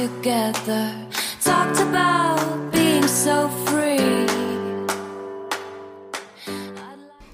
[0.00, 0.92] together.
[1.44, 4.26] Talked about being so free.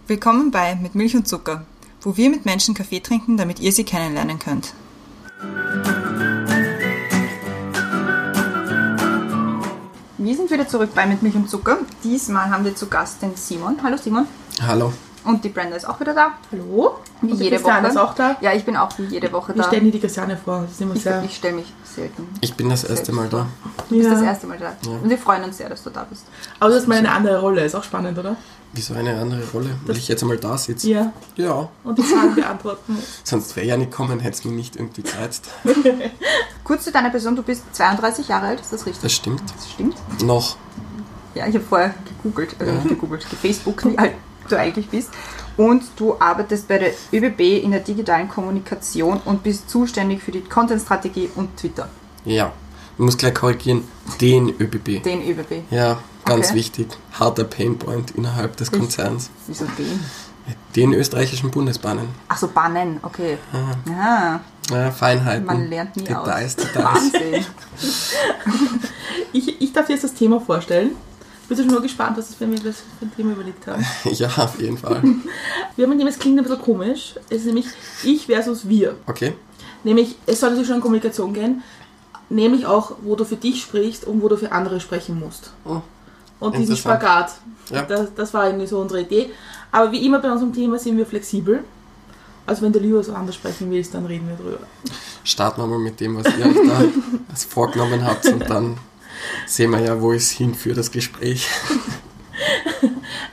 [0.09, 1.64] Willkommen bei Mit Milch und Zucker,
[2.00, 4.74] wo wir mit Menschen Kaffee trinken, damit ihr sie kennenlernen könnt.
[10.19, 11.78] Wir sind wieder zurück bei Mit Milch und Zucker.
[12.02, 13.80] Diesmal haben wir zu Gast den Simon.
[13.83, 14.27] Hallo Simon.
[14.60, 14.92] Hallo.
[15.27, 16.33] Und die Brenda ist auch wieder da.
[16.53, 16.98] Hallo?
[17.21, 17.93] Wie Und jede Christiane Woche.
[17.93, 18.37] ist auch da.
[18.41, 19.65] Ja, ich bin auch wie jede Woche da.
[19.65, 20.62] stellen dir die Christiane vor.
[20.62, 21.23] Das ist immer Ich, sehr.
[21.25, 22.29] ich stelle mich selten.
[22.41, 23.47] Ich bin das erste Mal da.
[23.89, 24.15] Du bist Ja.
[24.15, 24.77] das erste Mal da.
[24.89, 26.25] Und wir freuen uns sehr, dass du da bist.
[26.61, 27.65] Aber du hast mal eine andere Rolle.
[27.65, 28.37] Ist auch spannend, oder?
[28.73, 29.71] Wieso eine andere Rolle?
[29.85, 30.91] Weil ich jetzt einmal da sitze?
[30.91, 31.12] Ja.
[31.37, 31.69] Ja.
[31.83, 32.97] Und die Fragen beantworten.
[33.24, 35.49] Sonst wäre ja nicht kommen, hätte es mir nicht irgendwie gereizt.
[36.65, 39.02] Kurz zu deiner Person, du bist 32 Jahre alt, ist das richtig?
[39.02, 39.43] Das stimmt.
[39.57, 39.97] Das stimmt.
[40.23, 40.57] Noch.
[41.35, 44.13] Ja, ich habe vorher gegoogelt, also nicht gegoogelt, gefacebookt, wie alt
[44.48, 45.10] du eigentlich bist.
[45.56, 50.43] Und du arbeitest bei der ÖBB in der digitalen Kommunikation und bist zuständig für die
[50.43, 51.88] Content-Strategie und Twitter.
[52.24, 52.52] Ja.
[52.98, 53.84] Ich muss gleich korrigieren.
[54.21, 55.02] Den ÖBB.
[55.02, 55.65] Den ÖBB.
[55.71, 56.56] Ja, ganz Okay.
[56.56, 56.88] wichtig.
[57.18, 59.30] Harter Painpoint innerhalb des Konzerns.
[59.46, 60.01] Wieso den?
[60.76, 62.06] Den österreichischen Bundesbahnen.
[62.28, 63.37] Ach so, Bannen, okay.
[63.90, 64.38] Ah,
[64.71, 65.44] Ja, Feinheiten.
[65.44, 66.65] man lernt nie Details, aus.
[66.66, 66.84] Details.
[66.84, 67.44] Wahnsinn.
[69.32, 70.93] Ich, ich darf dir jetzt das Thema vorstellen.
[71.49, 73.84] Bist du schon mal gespannt, was wir das für ein Thema überlegt haben?
[74.05, 75.03] Ja, auf jeden Fall.
[75.77, 77.15] Wir haben ein Thema, es klingt ein bisschen komisch.
[77.28, 77.66] Es ist nämlich
[78.03, 78.97] ich versus wir.
[79.06, 79.34] Okay.
[79.84, 81.62] Nämlich, es soll natürlich schon um Kommunikation gehen.
[82.28, 85.53] Nämlich auch, wo du für dich sprichst und wo du für andere sprechen musst.
[85.65, 85.83] Oh,
[86.41, 86.77] Und diesen.
[86.77, 87.33] Spagat.
[87.71, 87.83] Ja.
[87.83, 89.31] Das, das war irgendwie so unsere Idee.
[89.71, 91.62] Aber wie immer bei unserem Thema sind wir flexibel.
[92.47, 94.67] Also wenn du lieber so anders sprechen willst, dann reden wir drüber.
[95.22, 96.84] Starten wir mal mit dem, was ihr euch da
[97.49, 98.78] vorgenommen habt und dann
[99.47, 101.48] sehen wir ja, wo es hinführt, das Gespräch.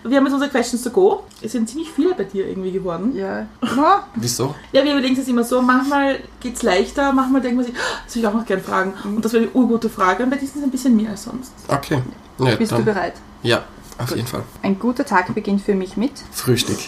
[0.06, 1.24] Wir haben jetzt unsere Questions to go.
[1.42, 3.16] Es sind ziemlich viele bei dir irgendwie geworden.
[3.16, 3.48] Ja.
[3.62, 4.08] ja.
[4.16, 4.54] Wieso?
[4.72, 8.02] Ja, wir überlegen es immer so, manchmal geht es leichter, manchmal denkt man sich, "Ah,
[8.06, 8.94] das will ich auch noch gerne fragen.
[9.06, 11.24] Und das wäre eine urgute Frage und bei diesen ist es ein bisschen mehr als
[11.24, 11.54] sonst.
[11.68, 12.02] Okay.
[12.40, 13.14] Ja, Bist du dann, bereit?
[13.44, 13.64] Ja,
[13.98, 14.44] auf jeden Fall.
[14.62, 16.80] Ein guter Tag beginnt für mich mit Frühstück,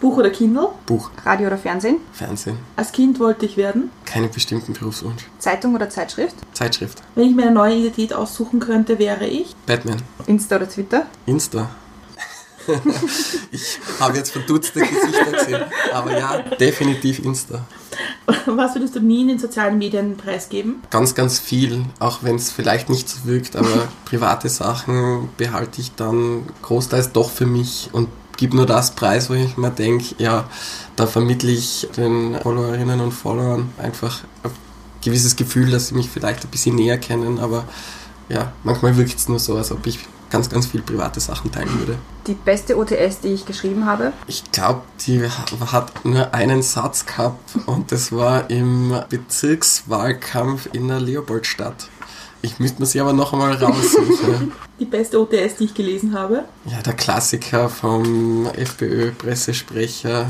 [0.00, 0.68] Buch oder Kindle?
[0.86, 2.58] Buch, Radio oder Fernsehen, Fernsehen.
[2.76, 3.90] Als Kind wollte ich werden.
[4.04, 5.24] Keinen bestimmten Berufswunsch.
[5.38, 7.02] Zeitung oder Zeitschrift, Zeitschrift.
[7.14, 9.54] Wenn ich mir eine neue Identität aussuchen könnte, wäre ich.
[9.66, 10.02] Batman.
[10.26, 11.70] Insta oder Twitter, Insta.
[13.50, 15.62] Ich habe jetzt verdutzte Gesichter gesehen.
[15.92, 17.64] Aber ja, definitiv Insta.
[18.46, 20.82] Was würdest du nie in den sozialen Medien preisgeben?
[20.90, 25.94] Ganz, ganz viel, auch wenn es vielleicht nicht so wirkt, aber private Sachen behalte ich
[25.94, 30.48] dann großteils doch für mich und gebe nur das Preis, wo ich mir denke, ja,
[30.96, 34.50] da vermittle ich den Followerinnen und Followern einfach ein
[35.02, 37.64] gewisses Gefühl, dass sie mich vielleicht ein bisschen näher kennen, aber
[38.28, 40.00] ja, manchmal wirkt es nur so, als ob ich
[40.34, 41.96] ganz, ganz viel private Sachen teilen würde.
[42.26, 45.22] die beste OTS, die ich geschrieben habe, Ich glaube, die
[45.72, 51.88] hat nur einen Satz gehabt und das war im Bezirkswahlkampf in der Leopoldstadt.
[52.42, 54.52] Ich müsste mir sie aber noch einmal raussuchen.
[54.80, 56.44] Die beste OTS, die ich gelesen habe.
[56.66, 60.26] ja, der Klassiker vom FPÖ-Pressesprecher.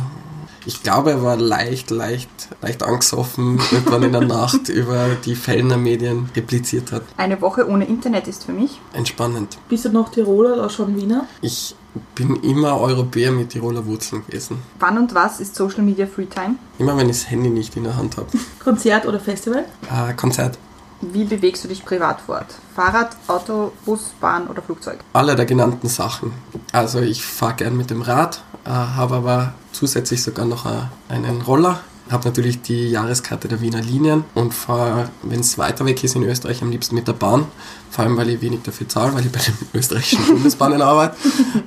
[0.67, 2.29] Ich glaube, er war leicht, leicht,
[2.63, 7.03] leicht angesoffen, irgendwann in der Nacht über die Fellner Medien repliziert hat.
[7.17, 8.81] eine Woche ohne Internet ist für mich.
[8.95, 9.59] Entspannend.
[9.69, 11.27] Bist du noch Tiroler oder schon Wiener?
[11.43, 11.75] Ich
[12.15, 14.59] bin immer Europäer mit Tiroler Wurzeln gewesen.
[14.81, 16.55] Wann und was ist Social Media Free Time?
[16.79, 18.29] Immer wenn ich das Handy nicht in der Hand habe.
[18.65, 19.67] Konzert oder Festival?
[19.91, 20.59] Äh, Konzert.
[21.03, 22.47] Wie bewegst du dich privat fort?
[22.75, 25.01] Fahrrad, Auto, Bus, Bahn oder Flugzeug?
[25.13, 26.33] Alle der genannten Sachen.
[26.73, 31.43] Also ich fahre gern mit dem Rad, äh, habe aber zusätzlich sogar noch äh, einen
[31.43, 31.81] Roller.
[32.11, 36.23] Habe natürlich die Jahreskarte der Wiener Linien und fahre, wenn es weiter weg ist in
[36.23, 37.47] Österreich, am liebsten mit der Bahn.
[37.91, 41.17] Vor allem, weil ich wenig dafür zahle, weil ich bei den österreichischen Bundesbahnen arbeite.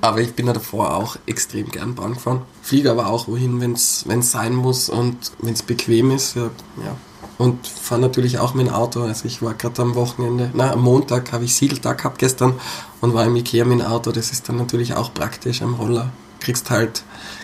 [0.02, 2.42] Aber ich bin ja davor auch extrem gern Bahn gefahren.
[2.62, 6.36] Fliege aber auch wohin, wenn es sein muss und wenn es bequem ist.
[6.36, 6.52] Ja,
[6.84, 6.96] ja.
[7.40, 9.02] Und fahre natürlich auch mit dem Auto.
[9.02, 12.54] Also ich war gerade am Wochenende, na am Montag habe ich Siedeltag gehabt gestern
[13.02, 14.12] und war im Ikea mit dem Auto.
[14.12, 16.12] Das ist dann natürlich auch praktisch am Roller.
[16.40, 17.04] Kriegst halt,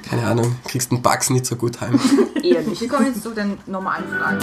[0.09, 1.99] keine Ahnung, kriegst den Bugs nicht so gut heim.
[2.43, 2.81] Eher nicht.
[2.81, 4.39] Wir kommen jetzt zu den normalen Fragen.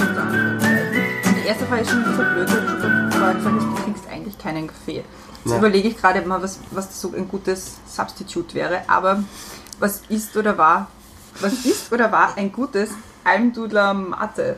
[1.42, 3.82] Die erste Frage ist schon ein bisschen blöd, weil du schon vorher gesagt hast, du
[3.82, 4.96] trinkst eigentlich keinen Kaffee.
[4.96, 5.06] Jetzt
[5.44, 5.58] Nein.
[5.58, 8.82] überlege ich gerade mal, was, was so ein gutes Substitut wäre.
[8.88, 9.22] Aber
[9.78, 10.88] was ist oder war,
[11.40, 12.90] was ist oder war ein gutes
[13.24, 14.56] Almdudler Mate?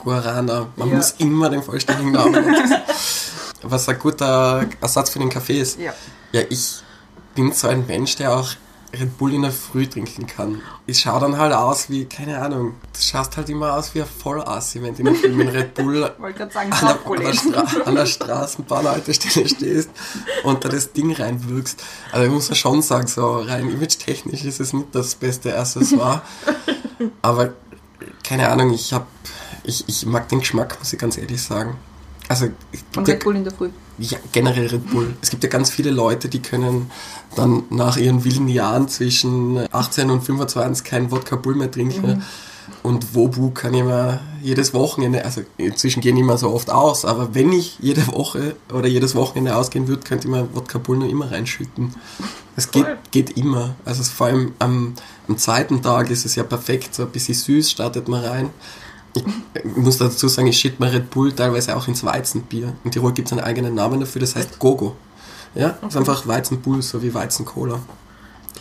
[0.00, 0.96] Guarana, man Ja.
[0.96, 2.44] muss immer den vollständigen Namen.
[3.62, 5.78] Was ein guter Ersatz für den Kaffee ist.
[5.78, 5.92] Ja.
[6.32, 6.82] Ja, ich
[7.34, 8.48] bin so ein Mensch, der auch
[8.92, 10.62] Red Bull in der Früh trinken kann.
[10.86, 14.08] Ich schaue dann halt aus wie, keine Ahnung, du schaust halt immer aus wie ein
[14.08, 16.12] Vollassi, wenn du in einem Film Red Bull
[16.50, 17.34] sagen, an der, an, der.
[17.34, 19.90] Stra an der Straßenbahnhaltestelle stehst
[20.42, 21.82] und da das Ding reinwirkst.
[22.10, 26.22] Also ich muss ja schon sagen, so rein image-technisch ist es nicht das beste Accessoire.
[27.22, 27.52] Aber
[28.24, 29.06] keine Ahnung, ich hab,
[29.62, 31.76] ich, ich mag den Geschmack, muss ich ganz ehrlich sagen.
[32.30, 32.46] Also
[32.96, 33.70] Und Red Bull in der Früh.
[33.98, 35.16] ja, generell Red Bull.
[35.20, 36.88] Es gibt ja ganz viele Leute, die können
[37.34, 42.22] dann nach ihren wilden Jahren zwischen 18 und 25 kein Wodka Bull mehr trinken.
[42.84, 47.34] Und Wobu kann ich mir jedes Wochenende, also inzwischen gehen immer so oft aus, aber
[47.34, 51.10] wenn ich jede Woche oder jedes Wochenende ausgehen würde, könnte ich mir Wodka Bull nur
[51.10, 51.96] immer reinschütten.
[52.54, 53.74] Es geht, geht immer.
[53.84, 54.94] Also vor allem am,
[55.26, 58.50] am zweiten Tag ist es ja perfekt, so ein bisschen süß startet man rein.
[59.14, 59.24] Ich,
[59.76, 62.72] muss dazu sagen, ich schütte mir Red Bull teilweise auch ins Weizenbier.
[62.84, 64.96] In Tirol gibt es einen eigenen Namen dafür, das heißt Gogo.
[65.54, 67.80] Ja, ist einfach Weizenbull, so wie Weizencola.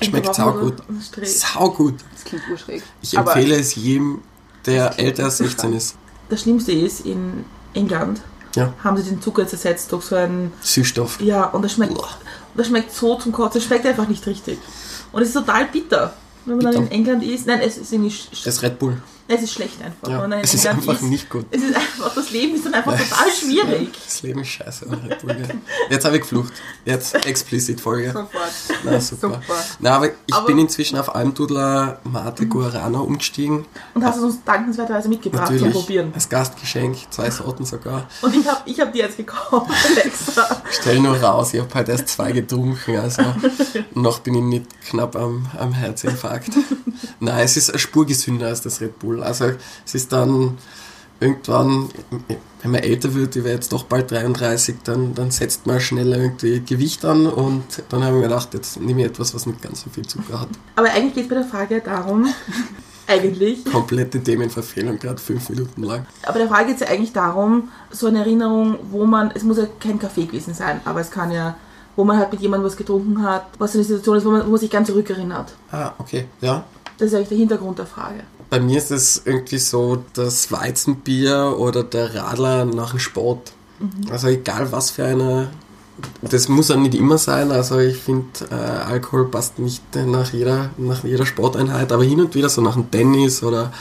[0.02, 0.76] Schmeckt saugut.
[1.24, 1.96] Saugut.
[2.14, 2.82] Das klingt urschräg.
[3.02, 4.22] Ich Aber- empfehle es jedem,
[4.66, 5.96] der älter als 16 ist.
[6.30, 8.22] Das Schlimmste ist, in England
[8.56, 8.74] Ja.
[8.84, 11.22] haben sie den Zucker ersetzt durch so ein, Süßstoff.
[11.22, 11.94] ja, und das schmeckt,
[12.56, 14.58] das schmeckt so zum Kotzen, es schmeckt einfach nicht richtig.
[15.12, 16.14] Und es ist total bitter,
[16.46, 16.86] wenn man dann Bitter.
[16.86, 17.46] in England ist.
[17.46, 18.98] Nein, es ist sch- Das Red Bull.
[19.30, 20.10] Es ist schlecht einfach.
[20.10, 20.40] Ja.
[20.40, 21.46] Es ist einfach nicht gut.
[21.52, 23.90] Es ist einfach, das Leben ist dann einfach total schwierig.
[24.06, 24.86] Das Leben ist scheiße.
[25.90, 26.54] Jetzt habe ich geflucht.
[26.86, 28.08] Jetzt explizit Folge.
[28.12, 28.30] Sofort.
[28.84, 29.28] Na, super.
[29.30, 29.42] Super.
[29.80, 33.66] Na, aber ich Aber- bin inzwischen auf Almdudler Mate Guarana umgestiegen.
[33.94, 35.74] Und hast es uns dankenswerterweise mitgebracht zum Natürlich.
[35.76, 36.12] Probieren.
[36.14, 38.08] Als Gastgeschenk, zwei Sorten sogar.
[38.22, 39.70] Und ich habe ich hab die jetzt gekauft,
[40.04, 40.62] extra.
[40.72, 43.22] Stell nur raus, ich habe heute erst zwei getrunken, also
[43.94, 46.50] noch bin ich nicht knapp am, am Herzinfarkt.
[47.20, 49.19] Nein, es ist eine Spur gesünder als das Red Bull.
[49.24, 49.52] Also
[49.86, 50.58] es ist dann
[51.20, 51.90] irgendwann,
[52.62, 56.18] wenn man älter wird, ich wäre jetzt doch bald 33, dann, dann setzt man schneller
[56.18, 59.62] irgendwie Gewicht an und dann habe ich mir gedacht, jetzt nehme ich etwas, was nicht
[59.62, 60.50] ganz so viel Zucker hat.
[60.76, 62.28] Aber eigentlich geht es bei der Frage darum,
[63.08, 66.06] eigentlich, Komplette Themenverfehlung, gerade fünf Minuten lang.
[66.24, 69.58] aber der Frage geht es ja eigentlich darum, so eine Erinnerung, wo man, es muss
[69.58, 71.56] ja kein Kaffee gewesen sein, aber es kann ja,
[71.96, 74.52] wo man halt mit jemandem was getrunken hat, was eine Situation ist, wo man, wo
[74.52, 75.54] man sich ganz zurückerinnert.
[75.72, 76.64] Ah, okay, ja.
[77.00, 78.24] Das ist eigentlich der Hintergrund der Frage.
[78.50, 83.54] Bei mir ist es irgendwie so das Weizenbier oder der Radler nach dem Sport.
[84.12, 85.50] Also egal was für eine.
[86.22, 87.52] Das muss ja nicht immer sein.
[87.52, 92.36] Also ich finde, äh, Alkohol passt nicht nach jeder, nach jeder Sporteinheit, aber hin und
[92.36, 93.72] wieder so nach dem Tennis oder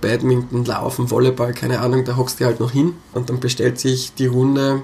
[0.00, 4.12] Badminton, Laufen, Volleyball, keine Ahnung, da hockst du halt noch hin und dann bestellt sich
[4.14, 4.82] die Runde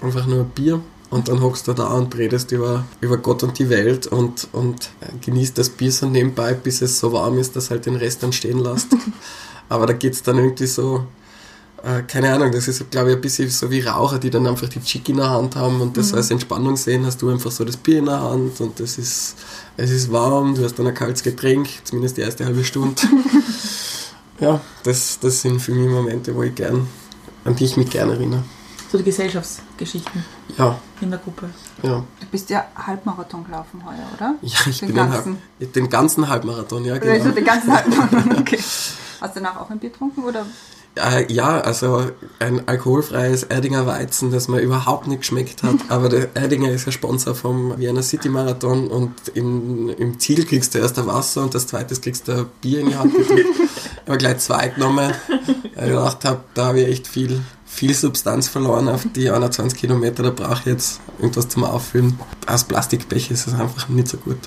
[0.00, 0.80] einfach nur Bier
[1.10, 4.90] und dann hockst du da und redest über, über Gott und die Welt und, und
[5.20, 8.32] genießt das Bier so nebenbei, bis es so warm ist, dass halt den Rest dann
[8.32, 8.88] stehen lässt.
[9.68, 11.06] Aber da geht's dann irgendwie so,
[11.82, 14.68] äh, keine Ahnung, das ist glaube ich ein bisschen so wie Raucher, die dann einfach
[14.68, 17.50] die Chick in der Hand haben und das so als Entspannung sehen, hast du einfach
[17.50, 19.36] so das Bier in der Hand und das ist,
[19.76, 23.00] es ist warm, du hast dann ein kaltes Getränk, zumindest die erste halbe Stunde.
[24.40, 26.88] ja, das, das sind für mich Momente, wo ich gern,
[27.44, 28.44] an die ich mich gerne erinnere.
[28.94, 30.24] So die Gesellschaftsgeschichten
[30.56, 31.50] Ja, in der Gruppe.
[31.82, 32.04] ja.
[32.20, 34.36] Du bist ja Halbmarathon gelaufen heuer, oder?
[34.40, 35.36] Ja, ich Den bin ganzen.
[35.58, 37.30] Halb, den ganzen Halbmarathon, ja, Also genau.
[37.34, 38.58] den ganzen Halbmarathon, okay.
[39.20, 40.46] Hast du danach auch ein Bier getrunken, oder?
[41.26, 42.08] Ja, also
[42.38, 45.74] ein alkoholfreies Erdinger Weizen, das mir überhaupt nicht geschmeckt hat.
[45.88, 50.72] Aber der Erdinger ist ja Sponsor vom Vienna City Marathon und im, im Ziel kriegst
[50.72, 53.48] du erst ein Wasser und das zweite kriegst du ein Bier in die Hand gedrückt.
[54.06, 55.10] Aber gleich zwei genommen,
[55.74, 57.40] weil ich gedacht habe, da habe ich echt viel,
[57.74, 60.22] viel Substanz verloren auf die 21 Kilometer.
[60.22, 62.18] Da brauche ich jetzt irgendwas zum Auffüllen.
[62.46, 64.38] Aus Plastikbecher ist es einfach nicht so gut.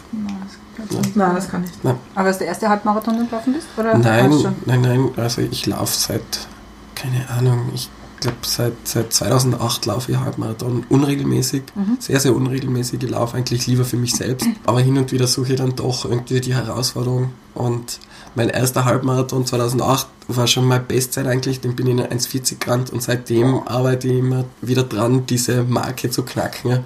[1.15, 1.71] Nein, das kann ich.
[2.15, 3.68] Aber ist der erste Halbmarathon, den du gelaufen bist?
[3.78, 4.31] Oder Nein,
[4.66, 6.47] nein, nein, also ich laufe seit,
[6.95, 11.64] keine Ahnung, ich glaube seit, seit 2008 laufe ich Halbmarathon unregelmäßig,
[12.00, 13.04] sehr, sehr unregelmäßig.
[13.04, 16.06] Ich laufe eigentlich lieber für mich selbst, aber hin und wieder suche ich dann doch
[16.06, 18.00] irgendwie die Herausforderung und
[18.38, 22.92] mein erster Halbmarathon 2008 war schon meine Bestzeit eigentlich, den bin ich in 1,40 gerannt
[22.92, 26.83] und seitdem arbeite ich immer wieder dran, diese Marke zu knacken.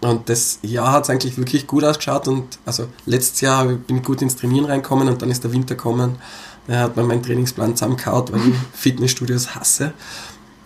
[0.00, 4.02] Und das Jahr hat es eigentlich wirklich gut ausgeschaut und also letztes Jahr bin ich
[4.02, 6.16] gut ins Trainieren reinkommen und dann ist der Winter gekommen.
[6.66, 9.92] Da hat man meinen Trainingsplan zusammengehauen, weil ich Fitnessstudios hasse.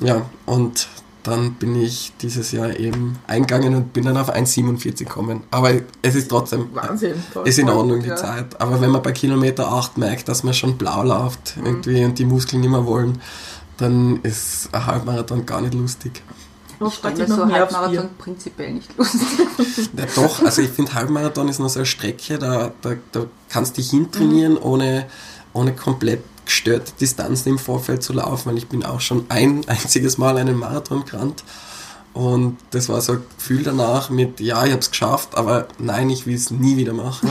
[0.00, 0.88] Ja, und
[1.24, 5.42] dann bin ich dieses Jahr eben eingegangen und bin dann auf 1,47 gekommen.
[5.50, 5.72] Aber
[6.02, 7.14] es ist trotzdem, Wahnsinn.
[7.32, 7.48] Toll.
[7.48, 8.16] ist in Ordnung die ja.
[8.16, 8.60] Zeit.
[8.60, 12.26] Aber wenn man bei Kilometer 8 merkt, dass man schon blau läuft irgendwie und die
[12.26, 13.20] Muskeln nicht mehr wollen,
[13.78, 16.22] dann ist ein Halbmarathon gar nicht lustig.
[16.74, 19.22] Ich noch so Halbmarathon prinzipiell nicht lustig.
[19.96, 23.76] Ja, doch, also ich finde Halbmarathon ist noch so eine Strecke, da, da, da kannst
[23.76, 25.06] du dich hintrainieren, ohne,
[25.52, 30.18] ohne komplett gestörte Distanzen im Vorfeld zu laufen, weil ich bin auch schon ein einziges
[30.18, 31.44] Mal einen Marathon gerannt
[32.14, 36.08] und das war so ein Gefühl danach mit, ja, ich habe es geschafft, aber nein,
[36.10, 37.28] ich will es nie wieder machen.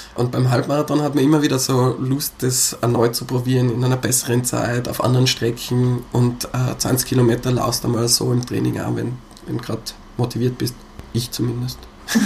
[0.16, 3.96] Und beim Halbmarathon hat man immer wieder so Lust, das erneut zu probieren, in einer
[3.96, 8.80] besseren Zeit, auf anderen Strecken und äh, 20 Kilometer laufst du mal so im Training
[8.80, 9.82] an, wenn, wenn du gerade
[10.16, 10.74] motiviert bist.
[11.12, 11.78] Ich zumindest.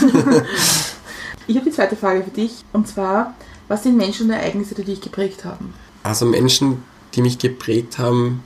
[1.46, 3.34] Ich habe die zweite Frage für dich und zwar,
[3.66, 5.74] was sind Menschen und Ereignisse, die dich geprägt haben?
[6.02, 6.82] Also Menschen,
[7.14, 8.42] die mich geprägt haben,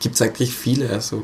[0.00, 0.90] gibt es eigentlich viele.
[0.90, 1.22] Also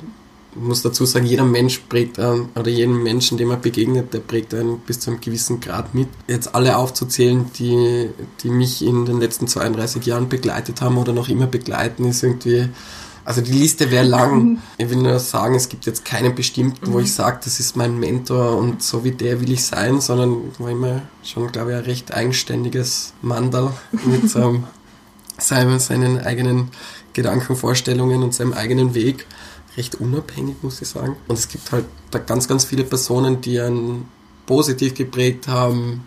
[0.57, 4.55] muss dazu sagen, jeder Mensch prägt einen, oder jeden Menschen, dem er begegnet, der prägt
[4.55, 6.09] einen bis zu einem gewissen Grad mit.
[6.29, 8.09] Jetzt alle aufzuzählen, die,
[8.43, 12.69] die mich in den letzten 32 Jahren begleitet haben oder noch immer begleiten, ist irgendwie,
[13.25, 14.59] also die Liste wäre lang.
[14.79, 17.99] Ich will nur sagen, es gibt jetzt keinen bestimmten, wo ich sage, das ist mein
[17.99, 21.77] Mentor und so wie der will ich sein, sondern ich war immer schon, glaube ich,
[21.77, 23.73] ein recht eigenständiges Mandal
[24.05, 24.65] mit ähm, seinem,
[25.39, 26.71] seinen eigenen
[27.13, 29.27] Gedanken, Vorstellungen und seinem eigenen Weg.
[29.77, 31.17] Recht unabhängig, muss ich sagen.
[31.29, 34.09] Und es gibt halt da ganz, ganz viele Personen, die einen
[34.47, 36.07] positiv geprägt haben,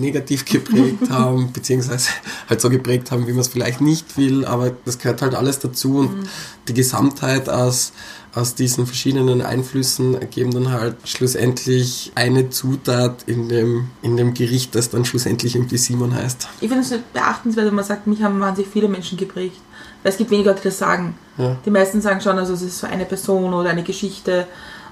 [0.00, 2.10] negativ geprägt haben, beziehungsweise
[2.48, 5.58] halt so geprägt haben, wie man es vielleicht nicht will, aber das gehört halt alles
[5.58, 6.28] dazu und
[6.68, 7.92] die Gesamtheit aus,
[8.34, 14.74] aus diesen verschiedenen Einflüssen ergeben dann halt schlussendlich eine Zutat in dem, in dem Gericht,
[14.74, 16.48] das dann schlussendlich irgendwie Simon heißt.
[16.60, 19.60] Ich finde es beachtenswert, wenn man sagt, mich haben wahnsinnig viele Menschen geprägt.
[20.02, 21.16] Weil es gibt wenige Leute, die das sagen.
[21.38, 21.56] Ja.
[21.64, 24.46] Die meisten sagen schon, also es ist so eine Person oder eine Geschichte.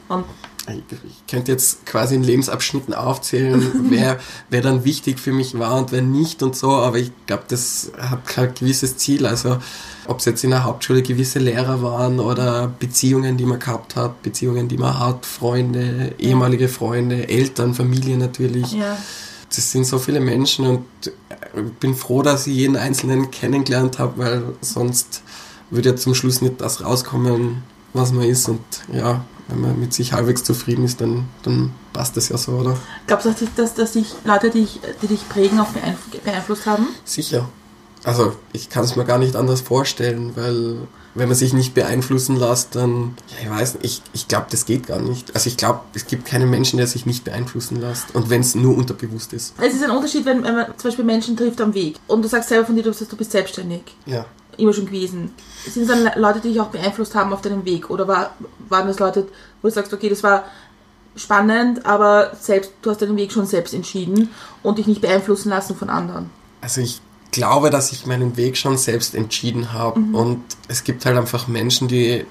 [0.09, 0.25] Und
[0.69, 4.19] Ich könnte jetzt quasi in Lebensabschnitten aufzählen, wer,
[4.51, 7.93] wer dann wichtig für mich war und wer nicht und so, aber ich glaube, das
[7.99, 9.27] hat kein gewisses Ziel.
[9.27, 9.59] Also
[10.07, 14.23] ob es jetzt in der Hauptschule gewisse Lehrer waren oder Beziehungen, die man gehabt hat,
[14.23, 18.73] Beziehungen, die man hat, Freunde, ehemalige Freunde, Eltern, Familie natürlich.
[18.73, 18.97] ja.
[19.55, 24.19] Das sind so viele Menschen und ich bin froh, dass ich jeden Einzelnen kennengelernt habe,
[24.19, 25.23] weil sonst
[25.71, 28.49] würde ja zum Schluss nicht das rauskommen, was man ist.
[28.49, 28.61] Und
[28.93, 32.77] ja, wenn man mit sich halbwegs zufrieden ist, dann, dann passt das ja so, oder?
[33.07, 36.67] Glaubst du, dass, dass, dass dich Leute, die dich, die dich prägen, auch beeinf- beeinflusst
[36.67, 36.89] haben?
[37.05, 37.49] Sicher.
[38.05, 40.77] Also ich kann es mir gar nicht anders vorstellen, weil
[41.15, 44.67] wenn man sich nicht beeinflussen lässt, dann, ja, ich weiß nicht, ich, ich glaube, das
[44.67, 45.35] geht gar nicht.
[45.35, 48.15] Also ich glaube, es gibt keinen Menschen, der sich nicht beeinflussen lässt.
[48.15, 49.55] Und wenn es nur unterbewusst ist.
[49.59, 52.29] Es ist ein Unterschied, wenn, wenn man zum Beispiel Menschen trifft am Weg und du
[52.29, 53.83] sagst selber von dir, du, du bist selbstständig.
[54.05, 54.27] Ja.
[54.57, 55.33] Immer schon gewesen.
[55.69, 57.91] Sind es dann Leute, die dich auch beeinflusst haben auf deinem Weg?
[57.91, 58.31] Oder war,
[58.69, 59.29] waren das Leute,
[59.63, 60.45] wo du sagst, okay, das war
[61.17, 64.31] spannend, aber selbst, du hast deinen Weg schon selbst entschieden
[64.63, 66.31] und dich nicht beeinflussen lassen von anderen?
[66.61, 67.01] Also ich
[67.33, 70.01] glaube, dass ich meinen Weg schon selbst entschieden habe.
[70.01, 72.25] Und es gibt halt einfach Menschen, die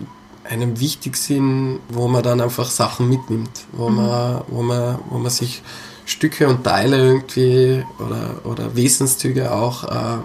[0.44, 5.32] einem wichtig sind, wo man dann einfach Sachen mitnimmt, wo, man, wo, man, wo man
[5.32, 5.62] sich
[6.06, 10.18] Stücke und Teile irgendwie oder, oder Wesenszüge auch äh,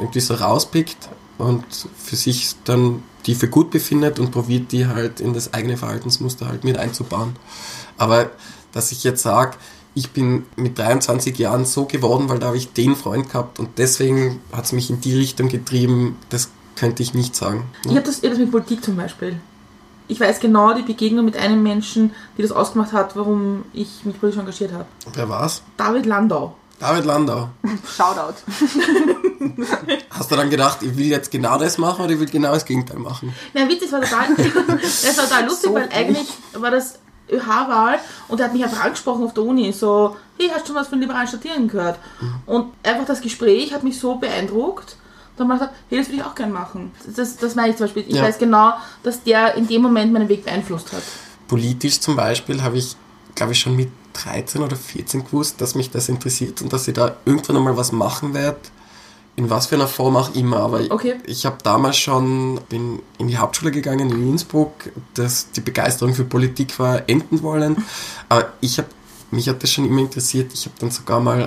[0.00, 1.08] irgendwie so rauspickt
[1.38, 1.64] und
[1.96, 6.48] für sich dann die für gut befindet und probiert die halt in das eigene Verhaltensmuster
[6.48, 7.36] halt mit einzubauen.
[7.96, 8.30] Aber
[8.72, 9.56] dass ich jetzt sage,
[9.94, 13.78] ich bin mit 23 Jahren so geworden, weil da habe ich den Freund gehabt und
[13.78, 17.64] deswegen hat es mich in die Richtung getrieben, das könnte ich nicht sagen.
[17.84, 19.40] Ich habe das, ich hab das mit Politik zum Beispiel.
[20.06, 24.18] Ich weiß genau die Begegnung mit einem Menschen, die das ausgemacht hat, warum ich mich
[24.18, 24.86] politisch engagiert habe.
[25.12, 25.62] Wer war's?
[25.76, 26.54] David Landau.
[26.78, 27.50] David Landau.
[27.96, 28.36] Shoutout.
[30.10, 32.64] Hast du dann gedacht, ich will jetzt genau das machen oder ich will genau das
[32.64, 33.34] Gegenteil machen?
[33.54, 34.26] Nein, Witz, es war total,
[34.82, 36.98] es war total lustig, So weil eigentlich war das
[37.30, 40.76] ÖH-Wahl und er hat mich einfach angesprochen auf der Uni, so, hey, hast du schon
[40.76, 41.98] was von liberalen Statieren gehört?
[42.46, 44.96] Und einfach das Gespräch hat mich so beeindruckt,
[45.36, 46.90] da habe ich gesagt, hey, das würde ich auch gerne machen.
[47.14, 48.04] Das, das meine ich zum Beispiel.
[48.08, 48.22] Ich Ja.
[48.22, 48.72] weiß genau,
[49.04, 51.02] dass der in dem Moment meinen Weg beeinflusst hat.
[51.46, 52.96] Politisch zum Beispiel habe ich,
[53.36, 56.94] glaube ich, schon mit 13 oder 14 gewusst, dass mich das interessiert und dass ich
[56.94, 58.58] da irgendwann einmal was machen werde.
[59.38, 61.14] In was für einer Form auch immer, aber Okay.
[61.24, 64.72] ich habe damals schon, bin in die Hauptschule gegangen in Innsbruck,
[65.14, 67.84] dass die Begeisterung für Politik war enden wollen,
[68.28, 68.88] aber ich habe,
[69.30, 71.42] mich hat das schon immer interessiert, ich habe dann sogar mal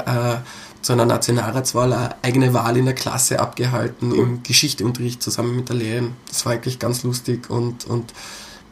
[0.45, 0.47] äh,
[0.81, 5.75] zu einer Nationalratswahl eine eigene Wahl in der Klasse abgehalten, im Geschichteunterricht zusammen mit der
[5.75, 6.13] Lehrerin.
[6.29, 8.13] Das war eigentlich ganz lustig und, und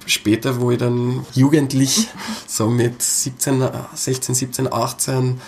[0.05, 2.07] später, wo ich dann jugendlich,
[2.47, 5.41] so mit 17, 16, 17, 18,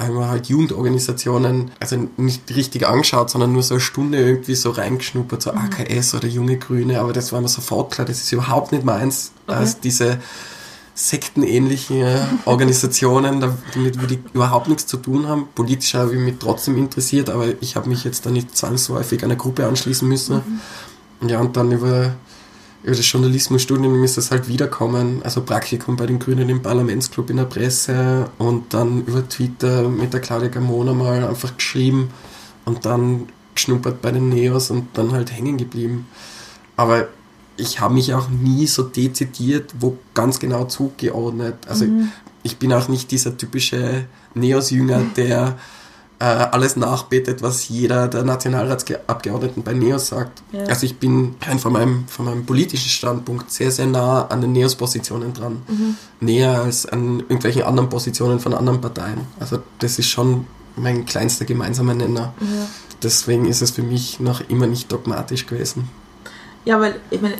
[0.00, 5.42] einmal halt Jugendorganisationen, also nicht richtig angeschaut, sondern nur so eine Stunde irgendwie so reingeschnuppert,
[5.42, 8.84] so AKS oder Junge Grüne, aber das war mir sofort klar, das ist überhaupt nicht
[8.84, 10.18] meins, als diese
[10.94, 12.04] sektenähnlichen
[12.44, 15.48] Organisationen, damit will ich überhaupt nichts zu tun haben.
[15.54, 19.36] Politisch habe ich mich trotzdem interessiert, aber ich habe mich jetzt da nicht zwangsläufig einer
[19.36, 20.60] Gruppe anschließen müssen.
[21.26, 22.14] Ja, und dann über,
[22.82, 25.22] über das Journalismusstudium ist das halt wiederkommen.
[25.22, 30.12] Also Praktikum bei den Grünen im Parlamentsclub in der Presse und dann über Twitter mit
[30.12, 32.10] der Claudia Gamona mal einfach geschrieben
[32.64, 36.06] und dann geschnuppert bei den Neos und dann halt hängen geblieben.
[36.76, 37.08] Aber
[37.56, 41.56] ich habe mich auch nie so dezidiert, wo ganz genau zugeordnet.
[41.68, 41.84] Also
[42.42, 45.58] ich bin auch nicht dieser typische Neos-Jünger, der
[46.20, 50.42] äh, alles nachbetet, was jeder der Nationalratsabgeordneten bei Neos sagt.
[50.52, 50.64] Ja.
[50.64, 54.52] Also ich bin rein von meinem, von meinem politischen Standpunkt sehr, sehr nah an den
[54.52, 55.62] Neos-Positionen dran.
[56.20, 59.22] Näher als an irgendwelchen anderen Positionen von anderen Parteien.
[59.40, 60.46] Also das ist schon
[60.76, 62.34] mein kleinster gemeinsamer Nenner.
[63.02, 65.88] Deswegen ist es für mich noch immer nicht dogmatisch gewesen.
[66.66, 67.36] Ja, weil ich meine,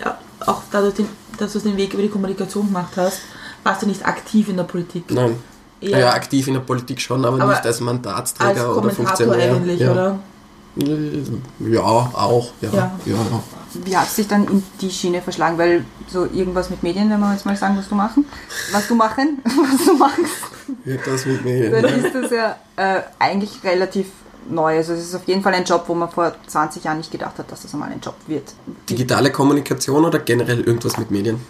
[0.47, 0.95] auch dadurch,
[1.39, 3.21] dass du den Weg über die Kommunikation gemacht hast,
[3.63, 5.11] warst du nicht aktiv in der Politik.
[5.11, 5.37] Nein.
[5.81, 9.55] Eher Ja, aktiv in der Politik schon, aber, Aber nicht als Mandatsträger als oder Funktionär.
[9.55, 9.93] eigentlich, ja.
[9.93, 10.19] oder?
[11.59, 12.53] Ja, auch.
[12.61, 12.71] Ja.
[12.73, 12.93] Ja.
[13.07, 13.17] Ja.
[13.85, 15.59] Wie hat es dich dann in die Schiene verschlagen?
[15.59, 18.25] Weil so irgendwas mit Medien, wenn wir jetzt mal sagen, was du machen,
[18.73, 20.19] was du machen, was du machst,
[21.07, 21.71] das mit mir.
[21.71, 24.07] dann ist das ja äh, eigentlich relativ
[24.49, 24.77] neu.
[24.77, 27.39] Also es ist auf jeden Fall ein Job, wo man vor 20 Jahren nicht gedacht
[27.39, 28.53] hat, dass das einmal ein Job wird.
[28.89, 31.41] Digitale Kommunikation oder generell irgendwas mit Medien?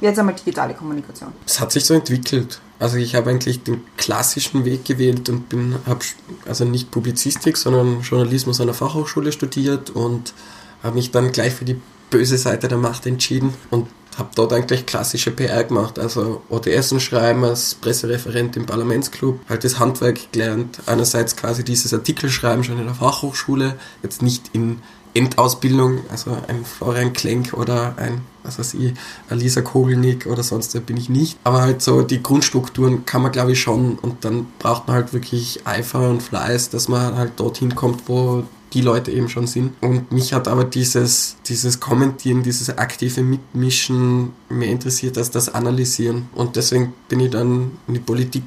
[0.00, 1.32] Jetzt einmal digitale Kommunikation.
[1.46, 2.60] Es hat sich so entwickelt.
[2.78, 6.00] Also ich habe eigentlich den klassischen Weg gewählt und bin, habe
[6.46, 10.34] also nicht Publizistik, sondern Journalismus an der Fachhochschule studiert und
[10.82, 11.80] habe mich dann gleich für die
[12.10, 17.44] böse Seite der Macht entschieden und habe dort eigentlich klassische PR gemacht, also ODSen schreiben
[17.44, 20.80] als Pressereferent im Parlamentsclub, halt das Handwerk gelernt.
[20.86, 24.80] Einerseits quasi dieses Artikelschreiben schon in der Fachhochschule, jetzt nicht in
[25.16, 28.94] Endausbildung, also ein Florian Klenk oder ein, was weiß ich,
[29.30, 31.38] Lisa Kogelnick oder sonst wer bin ich nicht.
[31.44, 35.12] Aber halt so die Grundstrukturen kann man glaube ich schon und dann braucht man halt
[35.12, 39.72] wirklich Eifer und Fleiß, dass man halt dorthin kommt, wo die Leute eben schon sind.
[39.80, 46.28] Und mich hat aber dieses, dieses Kommentieren, dieses aktive Mitmischen mehr interessiert als das Analysieren.
[46.34, 48.44] Und deswegen bin ich dann in die Politik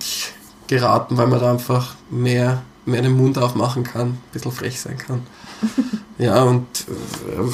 [0.67, 4.97] geraten, weil man da einfach mehr, mehr den Mund aufmachen kann, ein bisschen frech sein
[4.97, 5.21] kann.
[6.19, 7.49] Ja, und äh,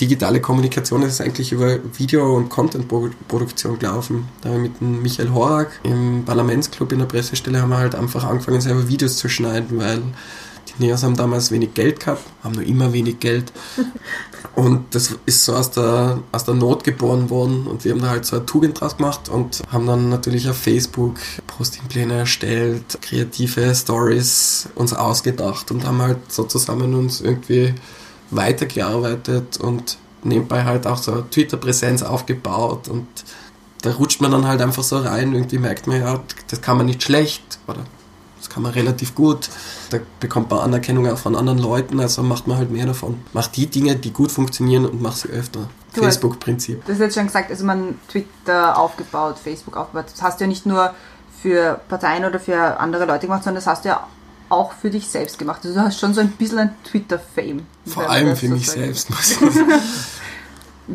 [0.00, 4.28] digitale Kommunikation ist eigentlich über Video- und Content-Produktion gelaufen.
[4.40, 7.94] Da haben wir mit dem Michael Horak im Parlamentsclub in der Pressestelle haben wir halt
[7.94, 10.02] einfach angefangen, selber Videos zu schneiden, weil
[10.66, 13.52] die Neos haben damals wenig Geld gehabt, haben nur immer wenig Geld.
[14.54, 17.66] Und das ist so aus der, aus der Not geboren worden.
[17.66, 20.56] Und wir haben da halt so eine Tugend draus gemacht und haben dann natürlich auf
[20.56, 27.74] Facebook Postingpläne erstellt, kreative Stories uns ausgedacht und haben halt so zusammen uns irgendwie
[28.30, 32.88] weitergearbeitet und nebenbei halt auch so Twitter-Präsenz aufgebaut.
[32.88, 33.06] Und
[33.82, 36.86] da rutscht man dann halt einfach so rein, irgendwie merkt man ja, das kann man
[36.86, 37.84] nicht schlecht oder
[38.40, 39.50] das kann man relativ gut.
[39.90, 43.20] Da bekommt man Anerkennung auch von anderen Leuten, also macht man halt mehr davon.
[43.34, 45.68] Macht die Dinge, die gut funktionieren und macht sie öfter.
[45.92, 46.84] Facebook-Prinzip.
[46.86, 50.06] Du hast jetzt schon gesagt, also man Twitter aufgebaut, Facebook aufgebaut.
[50.12, 50.94] Das hast du ja nicht nur
[51.42, 54.06] für Parteien oder für andere Leute gemacht, sondern das hast du ja
[54.48, 55.60] auch für dich selbst gemacht.
[55.64, 57.66] Also du hast schon so ein bisschen ein Twitter-Fame.
[57.86, 58.78] Vor allem das für so mich sagt.
[58.78, 59.08] selbst.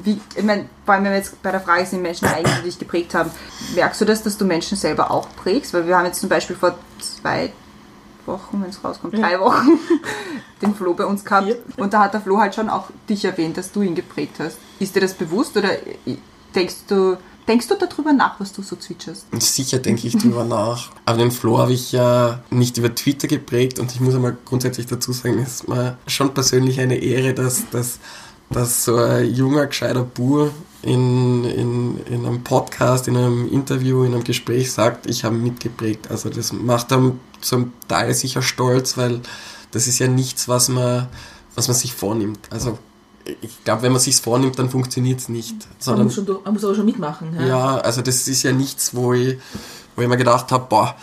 [0.03, 2.63] Wie, ich meine, vor allem wenn wir jetzt bei der Frage sind, Menschen eigentlich, die
[2.63, 3.31] dich geprägt haben,
[3.75, 5.73] merkst du das, dass du Menschen selber auch prägst?
[5.73, 7.53] Weil wir haben jetzt zum Beispiel vor zwei
[8.25, 9.79] Wochen, wenn es rauskommt, drei Wochen,
[10.61, 11.47] den Flo bei uns gehabt.
[11.47, 11.57] Vier.
[11.77, 14.57] Und da hat der Flo halt schon auch dich erwähnt, dass du ihn geprägt hast.
[14.79, 15.69] Ist dir das bewusst oder
[16.55, 19.27] denkst du, denkst du darüber nach, was du so zwitscherst?
[19.39, 20.89] Sicher denke ich drüber nach.
[21.05, 24.87] Aber den Flo habe ich ja nicht über Twitter geprägt und ich muss einmal grundsätzlich
[24.87, 27.99] dazu sagen, es ist mir schon persönlich eine Ehre, dass, dass,
[28.49, 34.13] dass so ein junger, gescheiter Bur in, in, in einem Podcast, in einem Interview, in
[34.13, 36.11] einem Gespräch sagt, ich habe mitgeprägt.
[36.11, 39.21] Also das macht dann zum Teil sicher stolz, weil
[39.71, 41.07] das ist ja nichts, was man,
[41.55, 42.39] was man sich vornimmt.
[42.51, 42.77] Also
[43.41, 45.55] ich glaube, wenn man sich vornimmt, dann funktioniert es nicht.
[45.57, 47.35] Man Sondern muss, schon, man muss aber schon mitmachen.
[47.35, 47.47] Ja.
[47.47, 49.39] ja, also das ist ja nichts, wo ich,
[49.95, 50.95] wo ich mir gedacht habe, boah,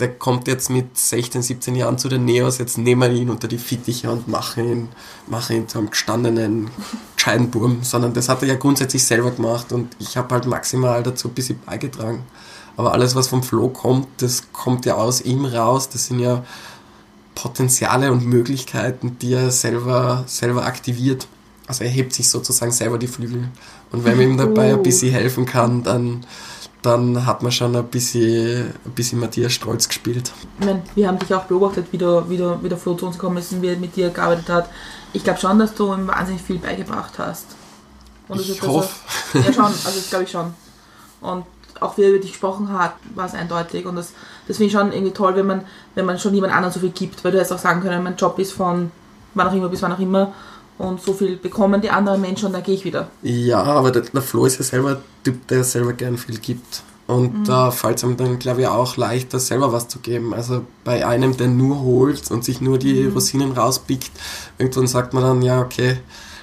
[0.00, 3.46] der kommt jetzt mit 16, 17 Jahren zu den Neos, jetzt nehmen wir ihn unter
[3.46, 4.88] die Fittiche und machen ihn,
[5.28, 6.70] machen ihn zu einem gestandenen
[7.16, 11.28] Scheidenburm, sondern das hat er ja grundsätzlich selber gemacht und ich habe halt maximal dazu
[11.28, 12.24] ein bisschen beigetragen.
[12.76, 16.44] Aber alles, was vom Flo kommt, das kommt ja aus ihm raus, das sind ja
[17.36, 21.28] Potenziale und Möglichkeiten, die er selber, selber aktiviert.
[21.66, 23.48] Also er hebt sich sozusagen selber die Flügel.
[23.90, 26.26] Und wenn man ihm dabei ein bisschen helfen kann, dann,
[26.84, 30.30] dann hat man schon ein bisschen, ein bisschen Matthias Strolz gespielt.
[30.60, 33.38] Ich meine, wir haben dich auch beobachtet, wie der, wie wie Flo zu uns gekommen
[33.38, 34.68] ist und wie er mit dir gearbeitet hat.
[35.12, 37.46] Ich glaube schon, dass du ihm wahnsinnig viel beigebracht hast.
[38.28, 38.88] Und das Ich hoffe.
[39.32, 40.52] was- Ja, schon, also das glaube ich schon.
[41.20, 41.44] Und
[41.80, 43.86] auch wie er über dich gesprochen hat, war es eindeutig.
[43.86, 44.12] Und das,
[44.46, 46.90] das finde ich schon irgendwie toll, wenn man, wenn man schon jemand anderen so viel
[46.90, 47.24] gibt.
[47.24, 48.90] Weil du hättest auch sagen können, mein Job ist von
[49.34, 50.32] wann auch immer bis wann auch immer.
[50.76, 53.08] Und so viel bekommen die anderen Menschen und dann gehe ich wieder.
[53.22, 56.82] Ja, aber der, der Flo ist ja selber ein Typ, der selber gern viel gibt.
[57.06, 60.32] Und da fällt es ihm dann, glaube ich, auch leichter, selber was zu geben.
[60.32, 64.10] Also bei einem, der nur holt und sich nur die Rosinen rauspickt,
[64.58, 65.98] irgendwann sagt man dann, ja, okay,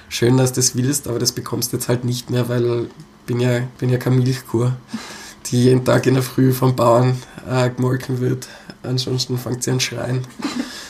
[0.08, 2.88] schön, dass du das willst, aber das bekommst du jetzt halt nicht mehr, weil
[3.26, 4.76] bin ja, bin ja keine Milchkur,
[5.46, 8.46] die jeden Tag in der Früh vom Bauern äh, gemolken wird.
[8.84, 10.24] Ansonsten fängt sie an schreien.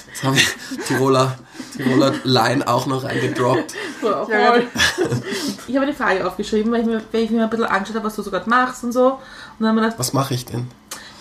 [0.09, 0.47] Jetzt habe ich
[0.87, 1.39] Tiroler,
[1.77, 3.75] Tiroler Line auch noch reingedroppt.
[4.03, 4.67] Ja, voll.
[5.69, 8.07] Ich habe eine Frage aufgeschrieben, weil ich mir, weil ich mir ein bisschen angeschaut habe,
[8.07, 9.13] was du so gerade machst und so.
[9.13, 9.21] Und
[9.61, 10.69] dann haben wir gedacht, Was mache ich denn?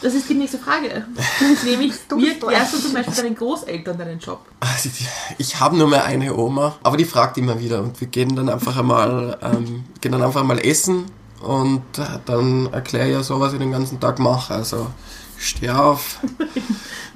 [0.02, 1.06] Das ist die nächste Frage.
[1.64, 4.40] Nämlich, wie erklärst du zum Beispiel deinen Großeltern deinen Job?
[4.60, 4.90] Also,
[5.38, 8.50] Ich habe nur mehr eine Oma, aber die fragt immer wieder und wir gehen dann
[8.50, 11.06] einfach einmal, ähm, gehen dann einfach mal essen
[11.42, 14.56] und äh, dann erkläre ich ja so, was ich den ganzen Tag mache.
[14.56, 14.88] Also
[15.38, 16.20] ich stehe auf.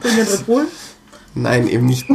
[0.02, 0.67] Trinken Red Bull?
[1.36, 2.08] Nein, eben nicht.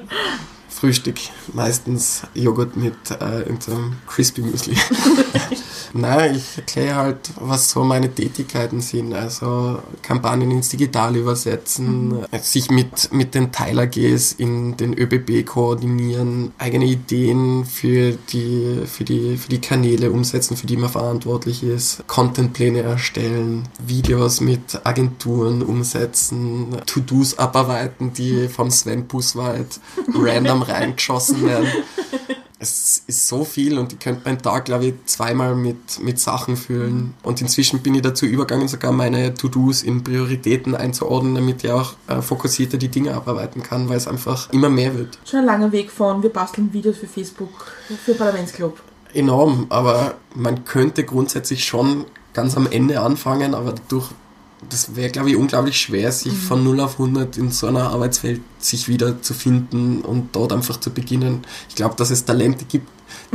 [0.68, 1.16] Frühstück,
[1.52, 4.76] meistens Joghurt mit äh, irgendeinem Crispy Müsli.
[5.94, 9.12] Nein, ich erkläre halt, was so meine Tätigkeiten sind.
[9.12, 16.86] Also Kampagnen ins Digital übersetzen, sich mit, mit den Teil-AGs in den ÖBB koordinieren, eigene
[16.86, 22.80] Ideen für die, für, die, für die Kanäle umsetzen, für die man verantwortlich ist, Contentpläne
[22.80, 29.80] erstellen, Videos mit Agenturen umsetzen, To-Dos abarbeiten, die vom Sven Buswald
[30.14, 31.68] random reingeschossen werden
[32.62, 36.56] es ist so viel und ich könnte meinen Tag, glaube ich, zweimal mit, mit Sachen
[36.56, 37.14] füllen.
[37.24, 41.94] Und inzwischen bin ich dazu übergegangen, sogar meine To-Dos in Prioritäten einzuordnen, damit ich auch
[42.06, 45.18] äh, fokussierter die Dinge abarbeiten kann, weil es einfach immer mehr wird.
[45.24, 47.66] Schon ein langer Weg von, wir basteln Videos für Facebook,
[48.04, 48.80] für Parlamentsclub.
[49.12, 54.08] Enorm, aber man könnte grundsätzlich schon ganz am Ende anfangen, aber dadurch
[54.68, 56.38] das wäre, glaube ich, unglaublich schwer, sich mhm.
[56.38, 60.78] von 0 auf 100 in so einer Arbeitswelt sich wieder zu finden und dort einfach
[60.78, 61.42] zu beginnen.
[61.68, 62.88] Ich glaube, dass es Talente gibt,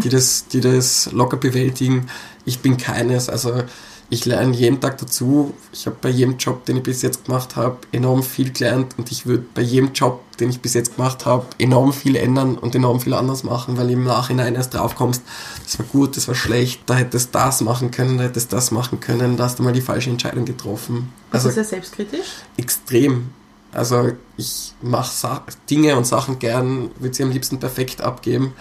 [0.03, 2.07] die das, die das locker bewältigen.
[2.45, 3.29] Ich bin keines.
[3.29, 3.63] Also
[4.10, 5.54] ich lerne jeden Tag dazu.
[5.74, 9.12] Ich habe bei jedem Job, den ich bis jetzt gemacht habe, enorm viel gelernt und
[9.12, 12.74] ich würde bei jedem Job, den ich bis jetzt gemacht habe, enorm viel ändern und
[12.74, 15.24] enorm viel anders machen, weil im Nachhinein erst drauf kommst,
[15.63, 18.56] das war gut, das war schlecht, da hättest du das machen können, da hättest du
[18.56, 21.12] das machen können, da hast du mal die falsche Entscheidung getroffen.
[21.32, 22.28] Also, ist das selbstkritisch?
[22.56, 23.30] Extrem.
[23.74, 28.54] Also ich mache Dinge und Sachen gern, würde sie am liebsten perfekt abgeben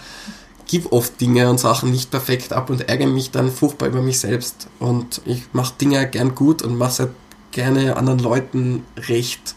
[0.67, 4.19] gebe oft Dinge und Sachen nicht perfekt ab und ärgere mich dann furchtbar über mich
[4.19, 4.67] selbst.
[4.79, 7.11] Und ich mache Dinge gern gut und mache halt
[7.51, 9.55] gerne anderen Leuten recht.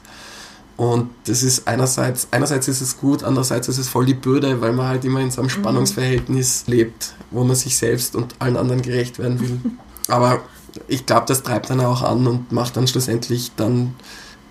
[0.77, 4.73] Und das ist einerseits, einerseits ist es gut, andererseits ist es voll die Bürde, weil
[4.73, 5.61] man halt immer in so einem mhm.
[5.61, 9.61] Spannungsverhältnis lebt, wo man sich selbst und allen anderen gerecht werden will.
[10.09, 10.41] Aber
[10.89, 13.95] ich glaube, das treibt dann auch an und macht dann schlussendlich dann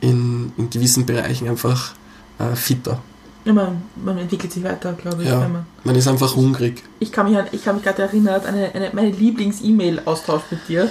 [0.01, 1.95] in, in gewissen Bereichen einfach
[2.37, 3.01] äh, fitter.
[3.45, 5.29] Ja, man, man entwickelt sich weiter, glaube ich.
[5.29, 6.83] Ja, man, man, ist einfach hungrig.
[6.99, 10.89] Ich kann mich, an, ich kann mich gerade erinnern, eine, eine, meine Lieblings-E-Mail-Austausch mit dir.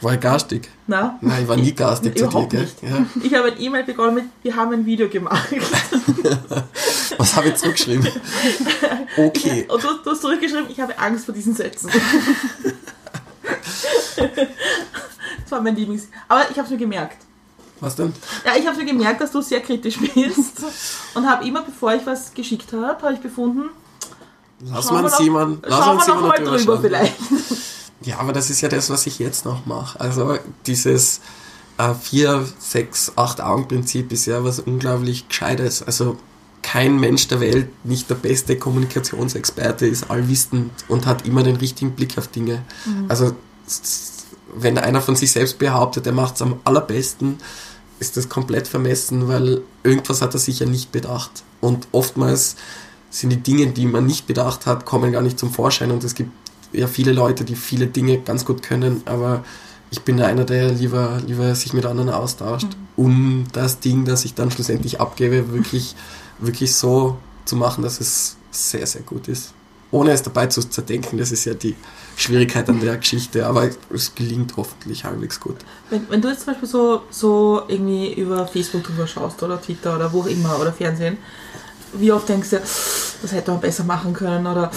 [0.00, 0.70] War ich garstig?
[0.86, 1.10] Nein.
[1.20, 2.68] Nein, ich war nie garstig zu dir, gell?
[2.80, 3.04] Ja.
[3.22, 5.48] Ich habe ein E-Mail bekommen mit, wir haben ein Video gemacht.
[7.18, 8.08] Was habe ich zurückgeschrieben?
[9.16, 9.66] Okay.
[9.68, 11.90] Und du, du hast zurückgeschrieben, ich habe Angst vor diesen Sätzen.
[14.16, 16.08] das war mein Lieblings...
[16.28, 17.18] Aber ich habe es mir gemerkt.
[17.80, 18.12] Was denn?
[18.44, 20.62] Ja, ich habe mir gemerkt, dass du sehr kritisch bist
[21.14, 23.70] und habe immer, bevor ich was geschickt habe, habe ich befunden,
[24.64, 26.80] lass man jemand, lass wir noch mal drüber schauen.
[26.82, 27.16] vielleicht.
[28.02, 30.00] Ja, aber das ist ja das, was ich jetzt noch mache.
[30.00, 31.20] Also dieses
[31.76, 35.82] äh, 4, 6, 8 Augen-Prinzip ist ja was unglaublich Gescheites.
[35.82, 36.16] Also
[36.62, 41.92] kein Mensch der Welt, nicht der beste Kommunikationsexperte, ist allwissend und hat immer den richtigen
[41.92, 42.62] Blick auf Dinge.
[42.84, 43.06] Mhm.
[43.08, 43.34] Also
[44.54, 47.38] wenn einer von sich selbst behauptet, er macht es am allerbesten,
[48.00, 51.44] ist das komplett vermessen, weil irgendwas hat er sicher nicht bedacht.
[51.60, 52.56] Und oftmals
[53.10, 55.90] sind die Dinge, die man nicht bedacht hat, kommen gar nicht zum Vorschein.
[55.90, 56.30] Und es gibt
[56.72, 59.44] ja viele Leute, die viele Dinge ganz gut können, aber
[59.90, 63.04] ich bin einer, der lieber, lieber sich mit anderen austauscht, mhm.
[63.04, 65.94] um das Ding, das ich dann schlussendlich abgebe, wirklich,
[66.38, 69.52] wirklich so zu machen, dass es sehr, sehr gut ist.
[69.90, 71.74] Ohne es dabei zu zerdenken, das ist ja die,
[72.20, 75.56] Schwierigkeit an der Geschichte, aber es gelingt hoffentlich halbwegs gut.
[75.88, 79.96] Wenn, wenn du jetzt zum Beispiel so, so irgendwie über Facebook drüber schaust oder Twitter
[79.96, 81.16] oder wo auch immer oder Fernsehen,
[81.94, 84.70] wie oft denkst du, das hätte man besser machen können oder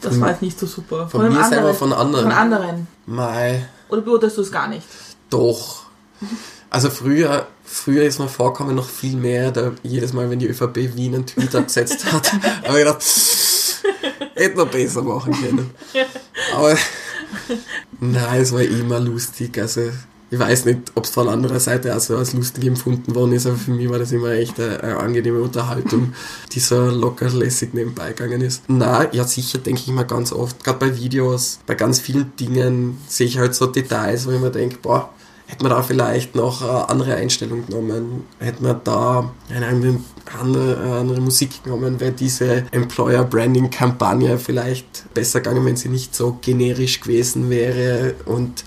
[0.00, 1.08] das war jetzt nicht so super?
[1.08, 2.24] Von, von mir anderen, selber, von anderen?
[2.24, 2.86] Von anderen.
[3.06, 3.66] Mei.
[3.88, 4.86] Oder beurteilst du es gar nicht?
[5.30, 5.84] Doch.
[6.70, 10.96] Also früher, früher ist mir vorkommen noch viel mehr, da jedes Mal, wenn die ÖVP
[10.96, 12.32] Wien einen Tweet abgesetzt hat,
[12.64, 13.00] habe ich gedacht,
[14.34, 15.70] hätte noch besser machen können.
[16.54, 16.76] Aber
[18.00, 19.58] nein, es war immer lustig.
[19.58, 19.90] Also
[20.34, 23.46] ich weiß nicht, ob es von anderer Seite auch so als lustig empfunden worden ist,
[23.46, 26.12] aber für mich war das immer echt eine, eine angenehme Unterhaltung,
[26.50, 28.64] die so locker lässig nebenbei gegangen ist.
[28.66, 32.98] Na, ja sicher, denke ich mir ganz oft, gerade bei Videos, bei ganz vielen Dingen
[33.06, 35.13] sehe ich halt so Details, wo ich mir denke, boah,
[35.46, 41.20] hätte man da vielleicht noch eine andere Einstellung genommen, hätte man da eine andere, andere
[41.20, 47.00] Musik genommen, wäre diese Employer Branding Kampagne vielleicht besser gegangen, wenn sie nicht so generisch
[47.00, 48.64] gewesen wäre und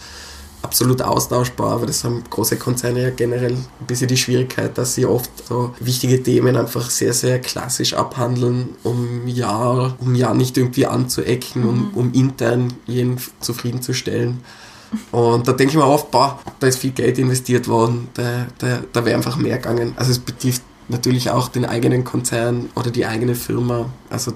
[0.62, 5.06] absolut austauschbar, aber das haben große Konzerne ja generell ein bisschen die Schwierigkeit, dass sie
[5.06, 10.86] oft so wichtige Themen einfach sehr, sehr klassisch abhandeln, um ja, um ja nicht irgendwie
[10.86, 11.70] anzuecken, mhm.
[11.70, 14.42] um, um intern jeden zufriedenzustellen.
[15.12, 18.80] Und da denke ich mir oft, boah, da ist viel Geld investiert worden, da, da,
[18.92, 19.94] da wäre einfach mehr gegangen.
[19.98, 23.86] Also es betrifft natürlich auch den eigenen Konzern oder die eigene Firma.
[24.10, 24.34] Also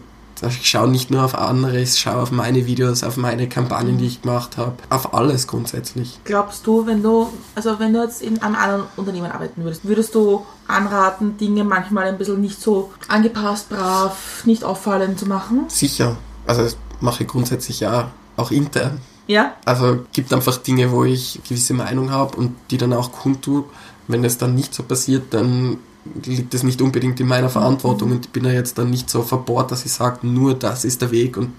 [0.47, 4.07] ich schaue nicht nur auf andere, ich schaue auf meine Videos, auf meine Kampagnen, die
[4.07, 6.19] ich gemacht habe, auf alles grundsätzlich.
[6.23, 10.15] Glaubst du, wenn du, also wenn du jetzt in einem anderen Unternehmen arbeiten würdest, würdest
[10.15, 15.65] du anraten, Dinge manchmal ein bisschen nicht so angepasst, brav, nicht auffallend zu machen?
[15.67, 16.17] Sicher.
[16.47, 18.99] Also das mache ich grundsätzlich ja auch intern.
[19.27, 19.55] Ja?
[19.65, 23.65] Also gibt einfach Dinge, wo ich gewisse Meinung habe und die dann auch kundtue.
[24.07, 25.77] Wenn es dann nicht so passiert, dann
[26.25, 29.21] liegt es nicht unbedingt in meiner Verantwortung und ich bin da jetzt dann nicht so
[29.21, 31.53] verbohrt, dass ich sage, nur das ist der Weg und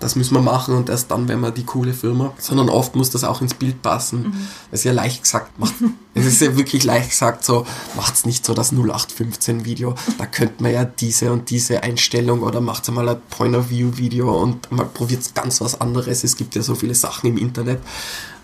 [0.00, 3.08] das müssen wir machen und erst dann wären wir die coole Firma, sondern oft muss
[3.08, 4.22] das auch ins Bild passen.
[4.22, 4.32] Mhm.
[4.70, 5.74] Das ist ja leicht gesagt, macht,
[6.14, 10.62] es ist ja wirklich leicht gesagt so, macht's nicht so das 0815 Video, da könnte
[10.62, 15.62] man ja diese und diese Einstellung oder macht's mal ein Point-of-View-Video und mal probiert's ganz
[15.62, 17.80] was anderes, es gibt ja so viele Sachen im Internet,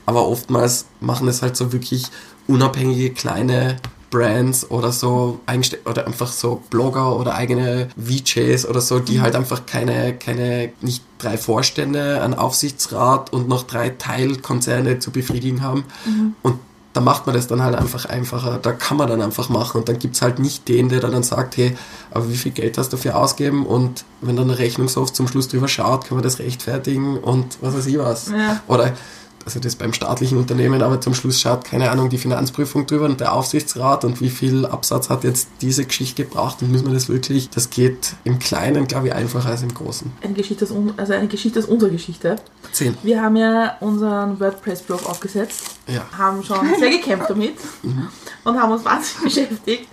[0.06, 2.06] aber oftmals machen es halt so wirklich
[2.46, 3.76] unabhängige kleine
[4.12, 5.40] Brands oder so
[5.85, 11.03] oder einfach so Blogger oder eigene VJs oder so, die halt einfach keine, keine, nicht
[11.18, 15.85] drei Vorstände, einen Aufsichtsrat und noch drei Teilkonzerne zu befriedigen haben.
[16.42, 16.59] Und
[16.92, 18.59] da macht man das dann halt einfach einfacher.
[18.61, 21.57] Da kann man dann einfach machen und dann gibt's halt nicht den, der dann sagt,
[21.57, 21.75] hey,
[22.11, 23.64] aber wie viel Geld hast du dafür ausgeben?
[23.64, 27.75] Und wenn dann eine Rechnungshof zum Schluss drüber schaut, kann man das rechtfertigen und was
[27.75, 28.29] weiß ich was.
[28.29, 28.61] Ja.
[28.68, 28.92] Oder
[29.44, 33.20] also das beim staatlichen Unternehmen, aber zum Schluss schaut, keine Ahnung, die Finanzprüfung drüber und
[33.20, 37.09] der Aufsichtsrat und wie viel Absatz hat jetzt diese Geschichte gebracht und müssen wir das
[37.09, 40.12] wirklich, das geht im Kleinen, glaube ich, einfacher als im Großen.
[40.22, 42.37] Eine Geschichte ist, un- also eine Geschichte ist unsere Geschichte.
[42.72, 42.96] Zehn.
[43.02, 46.02] Wir haben ja unseren WordPress-Blog aufgesetzt, Ja.
[46.16, 47.55] haben schon sehr gekämpft damit
[48.44, 49.88] und haben uns wahnsinnig beschäftigt.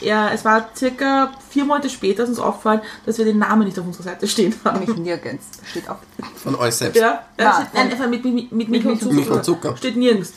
[0.00, 3.78] Ja, es war circa vier Monate später, ist uns aufgefallen, dass wir den Namen nicht
[3.78, 4.80] auf unserer Seite stehen haben.
[4.80, 5.44] Nicht nirgends.
[5.70, 5.98] Steht auf.
[6.42, 7.00] Von euch selbst.
[7.00, 9.14] Ja, Ja, steht, nein, einfach mit, mit, mit Milch und Zucker.
[9.14, 9.76] Milch und Zucker.
[9.76, 10.32] Steht nirgends.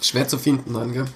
[0.00, 1.06] Schwer zu finden dann, gell?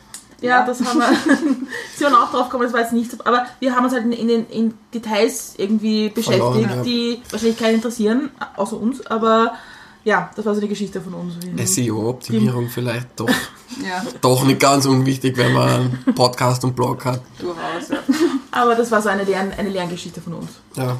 [0.41, 1.07] Ja, das haben wir.
[1.97, 3.17] Sie waren auch drauf gekommen, das war jetzt nicht so.
[3.25, 6.83] Aber wir haben uns halt in, den in Details irgendwie beschäftigt, Verloren, ja.
[6.83, 9.07] die wahrscheinlich keinen interessieren, außer uns.
[9.07, 9.55] Aber
[10.05, 11.35] ja, das war so eine Geschichte von uns.
[11.75, 13.29] SEO-Optimierung vielleicht doch,
[13.83, 17.23] Ja, doch nicht ganz unwichtig, wenn man einen Podcast und Blog hat.
[17.39, 17.89] durchaus.
[17.89, 17.99] Ja.
[18.51, 20.51] Aber das war so eine, Lern, eine Lerngeschichte von uns.
[20.75, 20.97] Ja.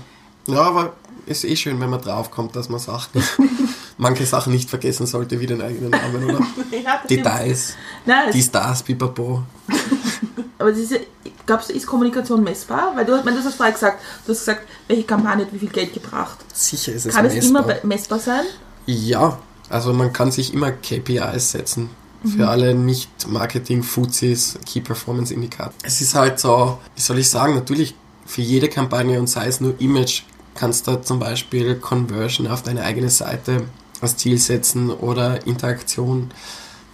[0.47, 0.93] Ja, aber
[1.27, 3.23] ist eh schön, wenn man draufkommt, dass man Sachen,
[4.03, 6.41] manche Sachen nicht vergessen sollte, wie den eigenen Namen, oder?
[6.85, 7.01] Ja.
[7.09, 9.43] Details, Nein, die Stars, pipapo.
[10.59, 11.01] aber diese,
[11.47, 12.93] glaubst du, ist Kommunikation messbar?
[12.97, 15.59] Weil du, ich meine, du hast vorher gesagt, du hast gesagt, welche Kampagne hat wie
[15.59, 16.39] viel Geld gebracht.
[16.53, 17.63] Sicher ist es Kann es messbar.
[17.63, 18.45] immer be- messbar sein?
[18.87, 19.39] Ja,
[19.69, 21.91] also man kann sich immer KPIs setzen.
[22.25, 22.29] Mhm.
[22.31, 25.73] Für alle Nicht-Marketing-Fuzis, Key Performance Indicator.
[25.83, 27.95] Es ist halt so, wie soll ich sagen, natürlich
[28.27, 30.23] für jede Kampagne und sei es nur Image,
[30.55, 33.65] kannst du zum Beispiel Conversion auf deine eigene Seite
[34.03, 36.31] als Ziel setzen oder Interaktion.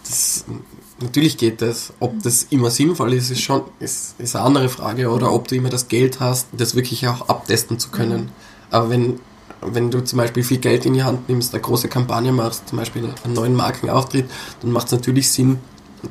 [0.05, 0.45] Das,
[1.01, 1.93] natürlich geht das.
[2.01, 5.11] Ob das immer sinnvoll ist, ist schon ist, ist eine andere Frage.
[5.11, 8.31] Oder ob du immer das Geld hast, das wirklich auch abtesten zu können.
[8.71, 9.21] Aber wenn,
[9.61, 12.79] wenn du zum Beispiel viel Geld in die Hand nimmst, eine große Kampagne machst, zum
[12.79, 15.59] Beispiel einen neuen Markenauftritt, dann macht es natürlich Sinn,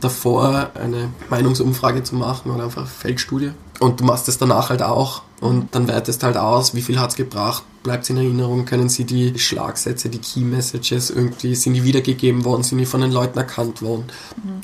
[0.02, 3.52] davor eine Meinungsumfrage zu machen oder einfach Feldstudie.
[3.80, 7.12] Und du machst es danach halt auch und dann wertest halt aus, wie viel hat
[7.12, 11.76] es gebracht, bleibt es in Erinnerung, können sie die Schlagsätze, die Key Messages irgendwie, sind
[11.76, 14.06] die wiedergegeben worden, sind die von den Leuten erkannt worden,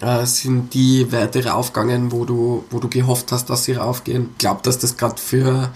[0.02, 4.30] äh, sind die Werte raufgegangen, wo du, wo du gehofft hast, dass sie raufgehen.
[4.32, 5.72] Ich glaube, dass das gerade für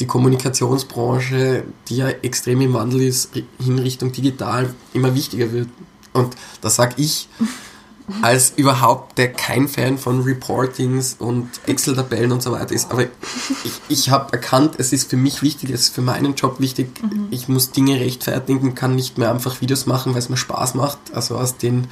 [0.00, 5.68] die Kommunikationsbranche, die ja extrem im Wandel ist, hin Richtung digital, immer wichtiger wird.
[6.12, 7.28] Und das sag ich
[8.20, 12.90] als überhaupt, der kein Fan von Reportings und Excel-Tabellen und so weiter ist.
[12.90, 16.60] Aber ich, ich habe erkannt, es ist für mich wichtig, es ist für meinen Job
[16.60, 16.88] wichtig.
[17.30, 20.98] Ich muss Dinge rechtfertigen, kann nicht mehr einfach Videos machen, weil es mir Spaß macht.
[21.12, 21.88] Also aus den,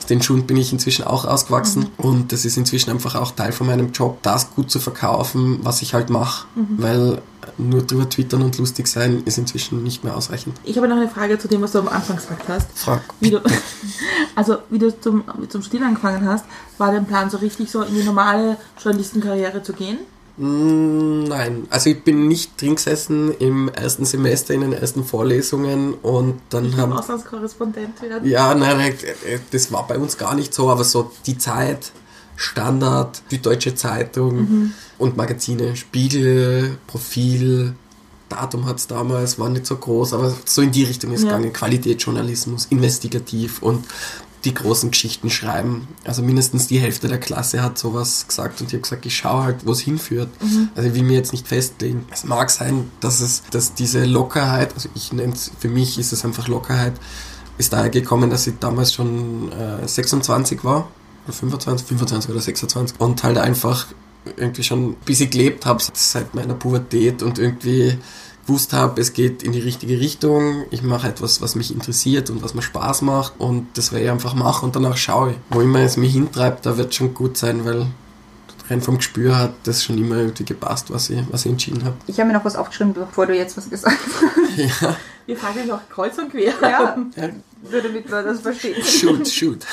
[0.00, 1.88] aus den Schuhen bin ich inzwischen auch rausgewachsen.
[1.98, 5.82] Und das ist inzwischen einfach auch Teil von meinem Job, das gut zu verkaufen, was
[5.82, 6.46] ich halt mache.
[6.78, 7.22] Weil
[7.58, 10.56] nur drüber twittern und lustig sein ist inzwischen nicht mehr ausreichend.
[10.64, 12.66] Ich habe noch eine Frage zu dem, was du am Anfang gesagt hast.
[12.74, 13.02] Frag.
[13.20, 13.40] Wie du,
[14.34, 16.44] also, wie du zum, zum Studieren angefangen hast,
[16.78, 19.98] war dein Plan so richtig so in die normale Journalistenkarriere zu gehen?
[20.40, 25.92] Mm, Nein, also ich bin nicht drin gesessen im ersten Semester in den ersten Vorlesungen
[25.94, 26.92] und dann Ich haben...
[26.94, 28.26] Auslandskorrespondent werden.
[28.28, 31.92] Ja, nein, äh, das war bei uns gar nicht so, aber so die Zeit,
[32.36, 37.74] Standard, die Deutsche Zeitung und Magazine, Spiegel, Profil,
[38.30, 41.36] Datum hat es damals, war nicht so groß, aber so in die Richtung ist Ja.
[41.36, 41.52] gegangen.
[41.52, 43.84] Qualitätsjournalismus, investigativ und
[44.44, 45.88] die großen Geschichten schreiben.
[46.04, 49.44] Also mindestens die Hälfte der Klasse hat sowas gesagt und ich habe gesagt, ich schaue
[49.44, 50.28] halt, wo es hinführt.
[50.74, 52.06] Also ich will mir jetzt nicht festlegen.
[52.10, 56.12] Es mag sein, dass es, dass diese Lockerheit, also ich nenne es, für mich ist
[56.12, 56.94] es einfach Lockerheit,
[57.58, 60.88] ist daher gekommen, dass ich damals schon äh, 26 war,
[61.26, 63.86] oder 25, 25 oder 26 und halt einfach
[64.36, 67.98] irgendwie schon ein bisschen gelebt habe seit meiner Pubertät und irgendwie
[68.50, 72.42] gewusst habe, es geht in die richtige Richtung, ich mache etwas, was mich interessiert und
[72.42, 75.36] was mir Spaß macht und das werde ich einfach machen und danach schaue ich.
[75.50, 77.86] Wo immer es mich hintreibt, da wird schon gut sein, weil
[78.68, 81.94] rein vom Gespür hat das schon immer irgendwie gepasst, was ich, was ich entschieden habe.
[82.08, 84.30] Ich habe mir noch was aufgeschrieben, bevor du jetzt was gesagt hast.
[84.56, 86.52] Ja, Wir fragen auch kreuz und quer.
[86.60, 87.28] Ja, ja.
[87.70, 88.84] nur damit man das versteht.
[88.84, 89.64] shoot, shoot.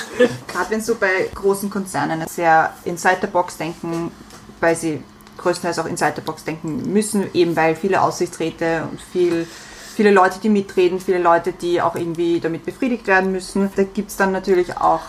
[0.47, 4.11] Gerade wenn so bei großen Konzernen sehr inside the box denken,
[4.59, 5.01] weil sie
[5.37, 9.47] größtenteils auch inside the box denken müssen, eben weil viele Aussichtsräte und viel,
[9.95, 14.11] viele Leute, die mitreden, viele Leute, die auch irgendwie damit befriedigt werden müssen, da gibt
[14.11, 15.01] es dann natürlich auch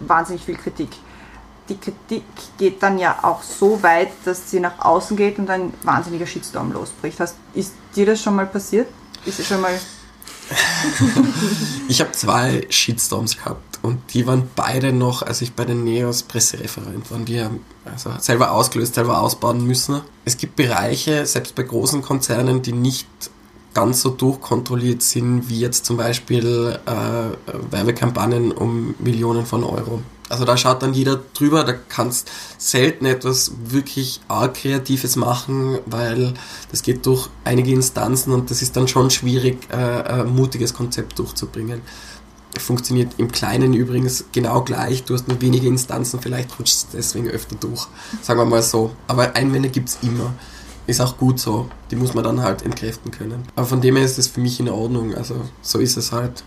[0.00, 0.90] wahnsinnig viel Kritik.
[1.68, 2.24] Die Kritik
[2.58, 6.72] geht dann ja auch so weit, dass sie nach außen geht und ein wahnsinniger Shitstorm
[6.72, 7.20] losbricht.
[7.20, 8.88] Hast, ist dir das schon mal passiert?
[9.24, 9.78] Ist es schon mal
[11.88, 16.22] Ich habe zwei Shitstorms gehabt und die waren beide noch, als ich bei den Neos
[16.22, 17.26] Pressereferent war.
[17.26, 20.00] Wir haben also selber ausgelöst, selber ausbauen müssen.
[20.24, 23.08] Es gibt Bereiche, selbst bei großen Konzernen, die nicht
[23.74, 30.02] ganz so durchkontrolliert sind, wie jetzt zum Beispiel äh, Werbekampagnen um Millionen von Euro.
[30.32, 36.32] Also da schaut dann jeder drüber, da kannst selten etwas wirklich arg Kreatives machen, weil
[36.70, 41.18] das geht durch einige Instanzen und das ist dann schon schwierig, äh, ein mutiges Konzept
[41.18, 41.82] durchzubringen.
[42.58, 45.04] Funktioniert im Kleinen übrigens genau gleich.
[45.04, 47.86] Du hast nur wenige Instanzen, vielleicht rutscht es deswegen öfter durch.
[48.22, 48.92] Sagen wir mal so.
[49.08, 50.32] Aber Einwände gibt es immer.
[50.86, 51.68] Ist auch gut so.
[51.90, 53.42] Die muss man dann halt entkräften können.
[53.54, 55.14] Aber von dem her ist es für mich in Ordnung.
[55.14, 56.42] Also so ist es halt.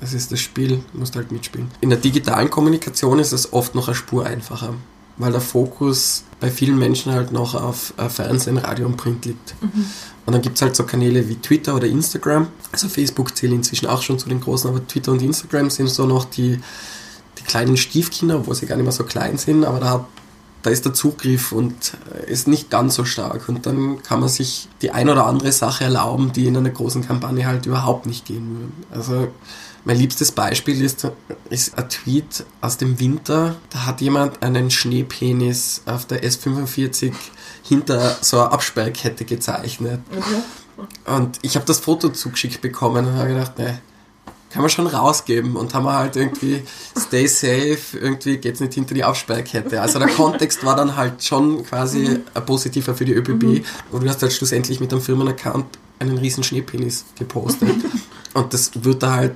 [0.00, 1.68] Es ist das Spiel, du musst halt mitspielen.
[1.80, 4.74] In der digitalen Kommunikation ist es oft noch eine Spur einfacher,
[5.18, 9.54] weil der Fokus bei vielen Menschen halt noch auf Fernsehen, Radio und Print liegt.
[10.26, 12.48] Und dann gibt es halt so Kanäle wie Twitter oder Instagram.
[12.72, 16.06] Also Facebook zählt inzwischen auch schon zu den großen, aber Twitter und Instagram sind so
[16.06, 16.60] noch die,
[17.38, 20.06] die kleinen Stiefkinder, obwohl sie gar nicht mehr so klein sind, aber da,
[20.62, 21.74] da ist der Zugriff und
[22.14, 23.48] äh, ist nicht ganz so stark.
[23.48, 27.04] Und dann kann man sich die ein oder andere Sache erlauben, die in einer großen
[27.04, 28.72] Kampagne halt überhaupt nicht gehen würden.
[28.90, 29.28] Also
[29.84, 31.08] mein liebstes Beispiel ist,
[31.48, 33.56] ist ein Tweet aus dem Winter.
[33.70, 37.12] Da hat jemand einen Schneepenis auf der S45
[37.62, 40.00] hinter so einer Absperrkette gezeichnet.
[41.06, 43.80] Und ich habe das Foto zugeschickt bekommen und habe gedacht, ne,
[44.50, 46.62] kann man schon rausgeben und haben wir halt irgendwie
[46.98, 49.80] stay safe, irgendwie geht's nicht hinter die Absperrkette.
[49.80, 54.08] Also der Kontext war dann halt schon quasi ein positiver für die ÖBB und du
[54.08, 55.66] hast halt schlussendlich mit einem Firmenaccount
[56.00, 57.76] einen riesen Schneepenis gepostet.
[58.34, 59.34] und das wird da halt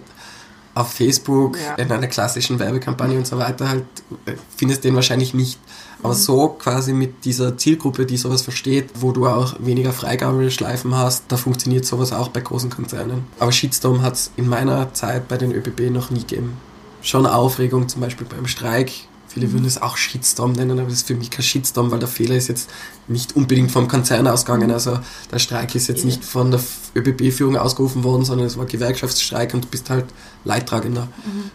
[0.75, 1.75] auf Facebook Ja.
[1.77, 3.85] in einer klassischen Werbekampagne und so weiter halt,
[4.27, 5.59] äh, findest den wahrscheinlich nicht.
[6.03, 11.25] Aber so quasi mit dieser Zielgruppe, die sowas versteht, wo du auch weniger Freigabeschleifen hast,
[11.29, 13.25] da funktioniert sowas auch bei großen Konzernen.
[13.39, 16.59] Aber Shitstorm hat es in meiner Zeit bei den ÖBB noch nie gegeben.
[17.01, 18.93] Schon Aufregung zum Beispiel beim Streik.
[19.35, 22.07] Viele würden es auch Shitstorm nennen, aber das ist für mich kein Shitstorm, weil der
[22.09, 22.71] Fehler ist jetzt
[23.09, 24.71] nicht unbedingt vom Konzern ausgegangen.
[24.71, 25.01] Also
[25.33, 26.61] der Streik ist jetzt nicht von der
[26.95, 30.05] ÖBB-Führung ausgerufen worden, sondern es war Gewerkschaftsstreik und du bist halt
[30.45, 31.09] Leidtragender.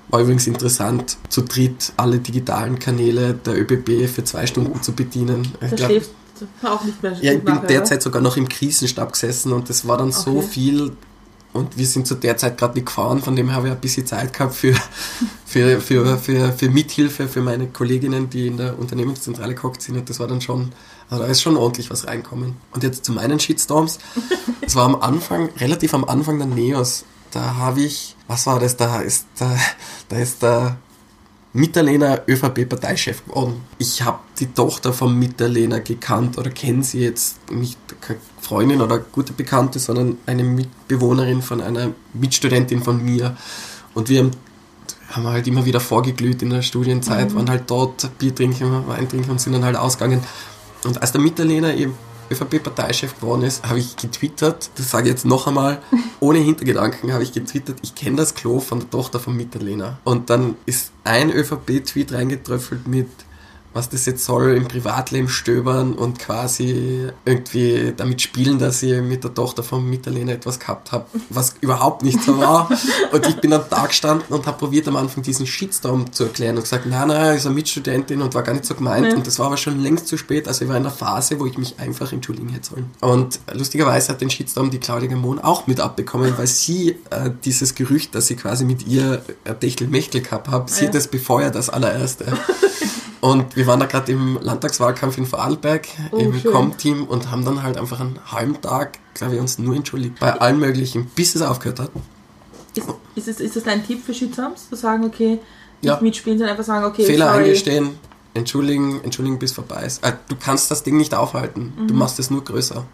[0.10, 5.48] War übrigens interessant, zu dritt alle digitalen Kanäle der ÖBB für zwei Stunden zu bedienen.
[5.62, 5.92] Ich glaub-
[6.64, 9.88] auch nicht mehr ja, ich bin nachher, derzeit sogar noch im Krisenstab gesessen und das
[9.88, 10.48] war dann so Okay.
[10.48, 10.92] viel
[11.54, 14.06] und wir sind zu der Zeit gerade nicht gefahren, von dem habe ich ein bisschen
[14.06, 14.76] Zeit gehabt für,
[15.46, 20.10] für, für, für, für Mithilfe für meine Kolleginnen, die in der Unternehmenszentrale gehockt sind und
[20.10, 20.72] das war dann schon,
[21.10, 22.56] also da ist schon ordentlich was reinkommen.
[22.72, 24.00] Und jetzt zu meinen Shitstorms.
[24.62, 28.78] Es war am Anfang, relativ am Anfang der Neos, da habe ich, was war das,
[28.78, 29.58] da ist der,
[30.10, 30.78] da ist der
[31.52, 33.62] Mitterlehner ÖVP-Parteichef geworden.
[33.80, 39.00] Ich habe die Tochter vom Mitterlehner gekannt oder kenne sie jetzt nicht keine Freundin oder
[39.00, 43.36] gute Bekannte, sondern eine Mitbewohnerin von einer Mitstudentin von mir.
[43.96, 44.32] Und wir haben,
[45.10, 49.32] haben halt immer wieder vorgeglüht in der Studienzeit, waren halt dort Bier trinken, Wein trinken
[49.32, 50.22] und sind dann halt ausgegangen.
[50.86, 51.96] Und als der Mitterlehner eben
[52.32, 55.82] ÖVP-Parteichef geworden ist, habe ich getwittert, das sage ich jetzt noch einmal,
[56.20, 60.00] ohne Hintergedanken habe ich getwittert, ich kenne das Klo von der Tochter von Mitterlehner.
[60.04, 63.08] Und dann ist ein ÖVP-Tweet reingetröpfelt mit,
[63.74, 69.24] was das jetzt soll, im Privatleben stöbern und quasi irgendwie damit spielen, dass ich mit
[69.24, 72.70] der Tochter von Mitterlehner etwas gehabt habe, was überhaupt nicht so war.
[73.12, 76.56] Und ich bin dann da gestanden und habe probiert am Anfang diesen Shitstorm zu erklären
[76.58, 79.08] und gesagt, nein, nein, ist eine Mitstudentin und war gar nicht so gemeint.
[79.08, 79.14] Ja.
[79.16, 80.48] Und das war aber schon längst zu spät.
[80.48, 82.92] Also ich war in der Phase, wo ich mich einfach entschuldigen hätte sollen.
[83.02, 87.74] Und lustigerweise hat den Shitstorm die Claudia Gamon auch mit abbekommen, weil sie äh, dieses
[87.76, 89.22] Gerücht, dass sie quasi mit ihr
[89.60, 90.88] Techtel-Mechtel gehabt hat, sie Ja.
[90.88, 92.26] hat das befeuert als allererste.
[93.22, 96.42] Und wir waren da gerade im Landtagswahlkampf in Vorarlberg Oh, im.
[96.44, 100.20] Com-Team und haben dann halt einfach einen halben Tag, glaube ich, uns nur entschuldigt.
[100.20, 101.92] Bei allen möglichen, bis es aufgehört hat.
[102.76, 104.70] Ist, ist, es, ist das dein Tipp für Shitstorms?
[104.70, 105.42] Zu sagen, okay, nicht
[105.82, 106.00] Ja.
[106.02, 107.44] mitspielen, sondern einfach sagen, okay, Fehler sorry.
[107.46, 107.90] eingestehen,
[108.34, 110.04] entschuldigen, entschuldigen, bis vorbei ist.
[110.04, 111.74] Äh, Du kannst das Ding nicht aufhalten.
[111.88, 112.86] Du machst es nur größer.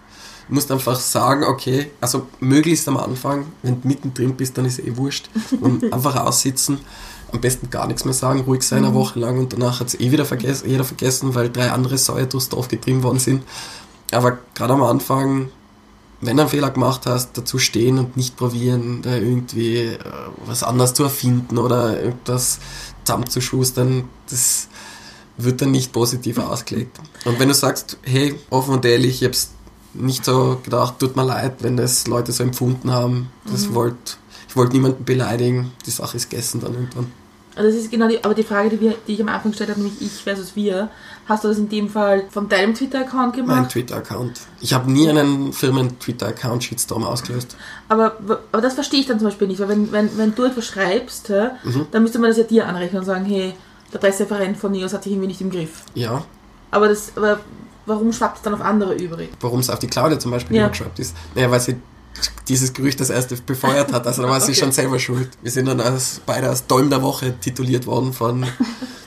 [0.48, 4.80] Du musst einfach sagen, okay, also möglichst am Anfang, wenn du mittendrin bist, dann ist
[4.80, 5.30] eh wurscht.
[5.60, 6.80] Und einfach aussitzen,
[7.32, 10.00] am besten gar nichts mehr sagen, ruhig sein eine Woche lang und danach hat es
[10.00, 13.44] eh wieder vergessen, jeder vergessen, weil drei andere Säue durchs Dorf getrieben worden sind.
[14.12, 15.50] Aber gerade am Anfang,
[16.22, 20.00] wenn du einen Fehler gemacht hast, dazu stehen und nicht probieren, da irgendwie äh,
[20.46, 22.60] was anderes zu erfinden oder irgendwas
[23.04, 24.68] zusammenzuschustern, das
[25.38, 27.00] wird dann nicht positiv ausgelegt.
[27.26, 29.52] Und wenn du sagst, hey, offen und ehrlich, ich hab's
[29.94, 34.18] nicht so gedacht, tut mir leid, wenn das Leute so empfunden haben, das wollt,
[34.56, 37.12] ich wollte niemanden beleidigen, die Sache ist gegessen dann irgendwann.
[37.58, 39.70] Also das ist genau die, aber die Frage, die, wir, die ich am Anfang gestellt
[39.70, 40.90] habe, nämlich ich versus wir,
[41.28, 43.72] hast du das in dem Fall von deinem Twitter-Account Mein gemacht?
[43.72, 44.40] Twitter-Account.
[44.62, 47.58] Ich habe nie einen Firmen-Twitter-Account Shitstorm ausgelöst.
[47.90, 48.16] Aber,
[48.52, 51.30] aber das verstehe ich dann zum Beispiel nicht, weil wenn, wenn, wenn du etwas schreibst,
[51.30, 51.88] Mhm.
[51.92, 53.54] dann müsste man das ja dir anrechnen und sagen, hey,
[53.94, 55.82] der Pressereferent von Neos hat sich irgendwie nicht im Griff.
[55.96, 56.24] Ja,
[56.72, 57.40] Aber das, aber
[57.86, 59.30] warum schwappt es dann auf andere übrig?
[59.42, 60.64] warum es auf die Claudia zum Beispiel Ja.
[60.64, 61.14] übergeschwappt ist.
[61.36, 61.76] Naja, weil sie
[62.48, 64.08] dieses Gerücht das erste befeuert hat.
[64.08, 64.60] Also da war sie Okay.
[64.62, 65.30] schon selber schuld.
[65.42, 68.46] Wir sind dann als, beide als Dolm der Woche tituliert worden von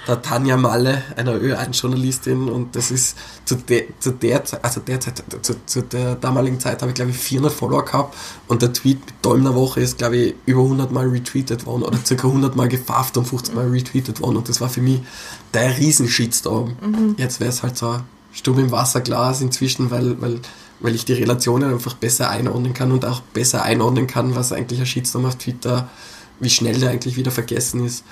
[0.06, 2.48] der Tanja Malle, einer Ö1-Journalistin.
[2.48, 6.58] Und das ist zu der, zu der Zeit, also der Zeit, zu, zu der damaligen
[6.60, 8.14] Zeit habe ich glaube ich 400 Follower gehabt.
[8.48, 11.82] Und der Tweet mit Dolm der Woche ist glaube ich über 100 Mal retweetet worden
[11.82, 14.36] oder circa 100 Mal gefafft und 50 Mal retweetet worden.
[14.38, 15.00] Und das war für mich
[15.54, 16.76] der riesen Shitstorm.
[17.16, 18.00] Jetzt wäre es halt so
[18.32, 20.40] stumm im Wasserglas inzwischen, weil, weil,
[20.80, 24.80] weil ich die Relationen einfach besser einordnen kann und auch besser einordnen kann, was eigentlich
[24.80, 25.88] ein Shitstorm auf Twitter,
[26.40, 28.04] wie schnell der eigentlich wieder vergessen ist.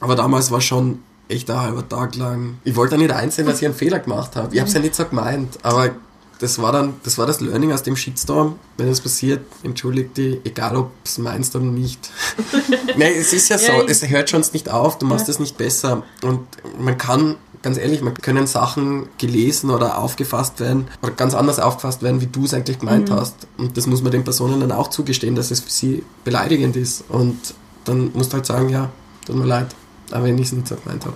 [0.00, 2.58] Aber damals war schon echt ein halber Tag lang.
[2.64, 4.54] Ich wollte ja nicht einsehen, dass ich einen Fehler gemacht habe.
[4.54, 5.90] Ich habe es ja nicht so gemeint, aber
[6.38, 8.58] das war dann, das war das Learning aus dem Shitstorm.
[8.76, 12.10] Wenn es passiert, entschuldigt die, egal ob es meinst oder nicht.
[12.96, 15.32] nee, es ist ja so, Ja, es hört schon nicht auf, du machst Ja.
[15.32, 16.02] es nicht besser.
[16.22, 16.40] Und
[16.78, 22.02] man kann, ganz ehrlich, man können Sachen gelesen oder aufgefasst werden oder ganz anders aufgefasst
[22.02, 23.46] werden, wie du es eigentlich gemeint hast.
[23.58, 27.04] Und das muss man den Personen dann auch zugestehen, dass es für sie beleidigend ist.
[27.08, 27.54] Und
[27.84, 28.90] dann musst du halt sagen, ja,
[29.26, 29.68] tut mir leid,
[30.10, 31.14] aber wenn ich es nicht so gemeint habe.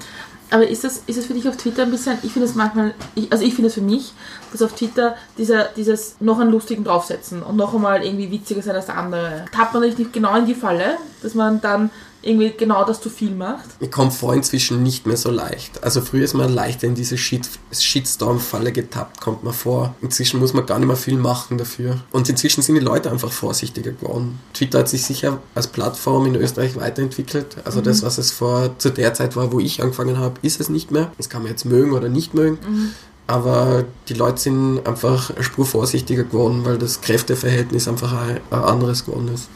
[0.52, 2.94] Aber ist das, ist das für dich auf Twitter ein bisschen, ich finde es manchmal,
[3.14, 4.12] ich, also ich finde es für mich,
[4.50, 8.74] dass auf Twitter dieser, dieses noch einen lustigen draufsetzen und noch einmal irgendwie witziger sein
[8.74, 9.44] als der andere.
[9.52, 11.90] Tappt man nicht genau in die Falle, dass man dann
[12.22, 13.68] irgendwie genau das zu viel macht?
[13.80, 15.82] Ich komme vor inzwischen nicht mehr so leicht.
[15.82, 19.94] Also früher ist man leichter in diese Shit Shitstorm-Falle getappt, kommt man vor.
[20.02, 22.00] Inzwischen muss man gar nicht mehr viel machen dafür.
[22.12, 24.38] Und inzwischen sind die Leute einfach vorsichtiger geworden.
[24.52, 27.56] Twitter hat sich sicher als Plattform in Österreich weiterentwickelt.
[27.64, 30.68] Also das, was es vor zu der Zeit war, wo ich angefangen habe, ist es
[30.68, 31.12] nicht mehr.
[31.16, 32.58] Das kann man jetzt mögen oder nicht mögen.
[33.26, 38.58] Aber die Leute sind einfach eine Spur vorsichtiger geworden, weil das Kräfteverhältnis einfach ein, ein
[38.58, 39.48] anderes geworden ist.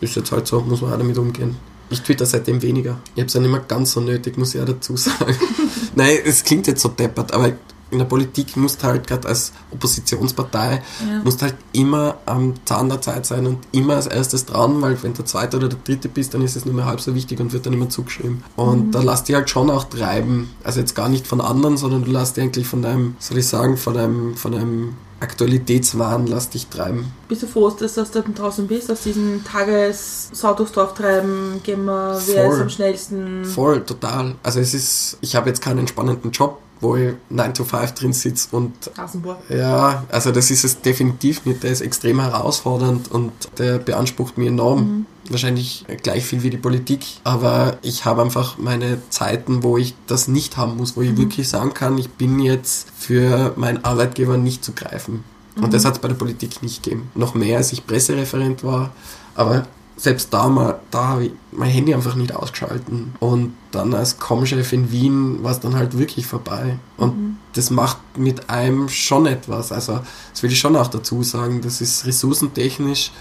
[0.00, 1.56] Ist jetzt halt so, muss man auch damit umgehen.
[1.90, 2.98] Ich twitter seitdem weniger.
[3.14, 5.36] Ich habe es ja nicht mehr ganz so nötig, muss ich ja dazu sagen.
[5.94, 7.52] Nein, es klingt jetzt so deppert, aber
[7.90, 11.20] in der Politik musst du halt gerade als Oppositionspartei Ja.
[11.22, 15.14] musst halt immer am Zahn der Zeit sein und immer als erstes dran, weil wenn
[15.14, 17.52] du Zweite oder der Dritte bist, dann ist es nur mehr halb so wichtig und
[17.52, 18.42] wird dann immer zugeschrieben.
[18.56, 20.50] Und da lass dich halt schon auch treiben.
[20.64, 23.46] Also jetzt gar nicht von anderen, sondern du lässt dich eigentlich von deinem, soll ich
[23.46, 24.94] sagen, von deinem, von deinem
[25.24, 27.12] Aktualitätswahn lass dich treiben.
[27.28, 32.20] Bist du froh, dass, du draußen bist, aus diesem Tages-Sau durchs Dorf treiben, gehen wir,
[32.26, 32.54] wer Voll.
[32.54, 33.44] ist am schnellsten?
[33.44, 34.34] Voll, total.
[34.42, 38.12] Also es ist, ich habe jetzt keinen entspannenden Job, wo ich 9 to 5 drin
[38.12, 39.38] sitze und Rasenbohr.
[39.48, 41.62] ja, also das ist es definitiv nicht.
[41.62, 45.06] Der ist extrem herausfordernd und der beansprucht mir enorm.
[45.30, 50.28] Wahrscheinlich gleich viel wie die Politik, aber ich habe einfach meine Zeiten, wo ich das
[50.28, 54.62] nicht haben muss, wo ich wirklich sagen kann, ich bin jetzt für meinen Arbeitgeber nicht
[54.62, 55.24] zu greifen.
[55.56, 57.10] Und das hat es bei der Politik nicht gegeben.
[57.14, 58.90] Noch mehr, als ich Pressereferent war,
[59.34, 59.66] aber
[59.96, 63.14] selbst da, mal, da habe ich mein Handy einfach nicht ausgeschalten.
[63.20, 66.78] Und dann als Com-Chef in Wien war es dann halt wirklich vorbei.
[66.96, 69.70] Und das macht mit einem schon etwas.
[69.70, 70.00] Also,
[70.32, 71.60] das will ich schon auch dazu sagen.
[71.62, 73.12] Das ist ressourcentechnisch,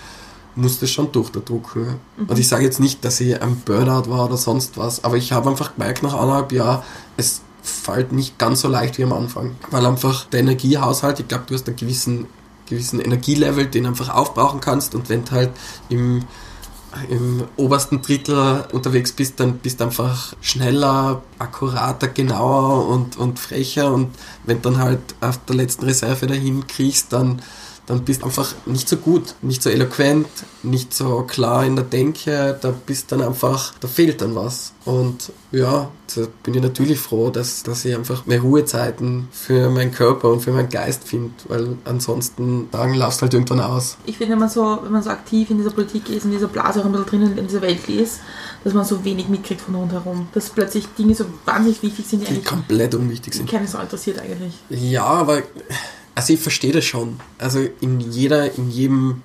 [0.56, 1.76] muss das schon durch der Druck.
[1.76, 1.96] Ja.
[2.28, 5.32] Und ich sage jetzt nicht, dass ich ein Burnout war oder sonst was, aber ich
[5.32, 6.84] habe einfach gemerkt nach anderthalb Jahren,
[7.18, 9.56] es fällt nicht ganz so leicht wie am Anfang.
[9.70, 12.26] Weil einfach der Energiehaushalt, ich glaube, du hast einen gewissen,
[12.68, 14.96] gewissen Energielevel, den du einfach aufbrauchen kannst.
[14.96, 15.52] Und wenn du halt
[15.90, 16.24] im
[17.10, 23.92] im obersten Drittel unterwegs bist, dann bist du einfach schneller, akkurater, genauer und, und frecher.
[23.94, 24.16] Und
[24.46, 27.42] wenn du dann halt auf der letzten Reserve dahin kriegst, dann,
[27.86, 30.28] dann bist du einfach nicht so gut, nicht so eloquent,
[30.64, 34.72] nicht so klar in der Denke, da bist dann einfach, da fehlt dann was.
[34.86, 39.92] Und ja, da bin ich natürlich froh, dass, dass ich einfach mehr Ruhezeiten für meinen
[39.92, 43.98] Körper und für meinen Geist finde, weil ansonsten dann laufst halt irgendwann aus.
[44.06, 46.48] Ich finde, wenn man so, wenn man so aktiv in dieser Politik ist, in dieser
[46.48, 48.20] Blase auch ein bisschen drinnen in dieser Welt ist,
[48.64, 50.28] dass man so wenig mitkriegt von rundherum.
[50.34, 53.50] Dass plötzlich Dinge so wahnsinnig wichtig sind, die Die eigentlich komplett unwichtig sind.
[53.50, 54.54] keine Sau interessiert eigentlich.
[54.70, 55.42] Ja, aber
[56.16, 57.20] also ich verstehe das schon.
[57.38, 59.22] Also in jeder, in jedem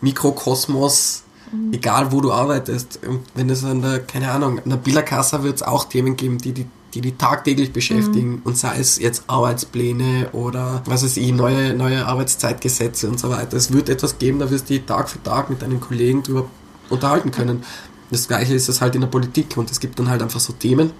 [0.00, 1.24] Mikrokosmos,
[1.72, 5.56] egal wo du arbeitest, und wenn es an der, keine Ahnung, an der Billerkasse wird
[5.56, 10.28] es auch Themen geben, die die die, die tagtäglich beschäftigen und sei es jetzt Arbeitspläne
[10.32, 13.56] oder was weiß ich, neue, neue Arbeitszeitgesetze und so weiter.
[13.56, 16.46] Es wird etwas geben, da wirst du dich Tag für Tag mit deinen Kollegen drüber
[16.90, 17.64] unterhalten können.
[18.10, 20.52] Das gleiche ist es halt in der Politik und es gibt dann halt einfach so
[20.52, 20.90] Themen,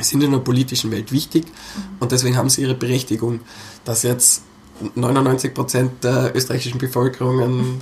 [0.00, 1.44] sind in der politischen Welt wichtig
[2.00, 3.40] und deswegen haben sie ihre Berechtigung,
[3.84, 4.42] dass jetzt
[4.96, 7.80] 99% der österreichischen Bevölkerung einen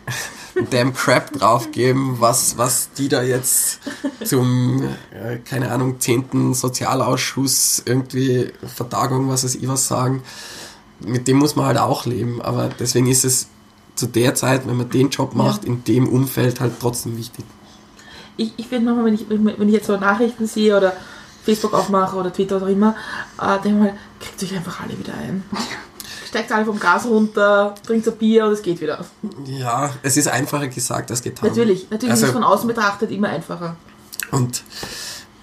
[0.70, 3.80] damn Crap draufgeben, was, was die da jetzt
[4.24, 6.54] zum, äh, keine Ahnung, 10.
[6.54, 10.22] Sozialausschuss irgendwie Vertagung, was ich was sagen.
[11.00, 13.48] Mit dem muss man halt auch leben, aber deswegen ist es
[13.94, 17.44] zu der Zeit, wenn man den Job macht, in dem Umfeld halt trotzdem wichtig.
[18.36, 20.94] Ich, ich finde manchmal, wenn ich, wenn ich jetzt so Nachrichten sehe oder
[21.44, 22.94] Facebook aufmache oder Twitter oder immer,
[23.40, 25.42] äh, denke ich mal, kriegt euch einfach alle wieder ein.
[26.32, 29.04] Steigt alle vom Gas runter, trinkt ein Bier und es geht wieder.
[29.44, 31.50] Ja, es ist einfacher gesagt als getan.
[31.50, 33.76] Natürlich, natürlich Also- ist es von außen betrachtet immer einfacher.
[34.30, 34.64] Und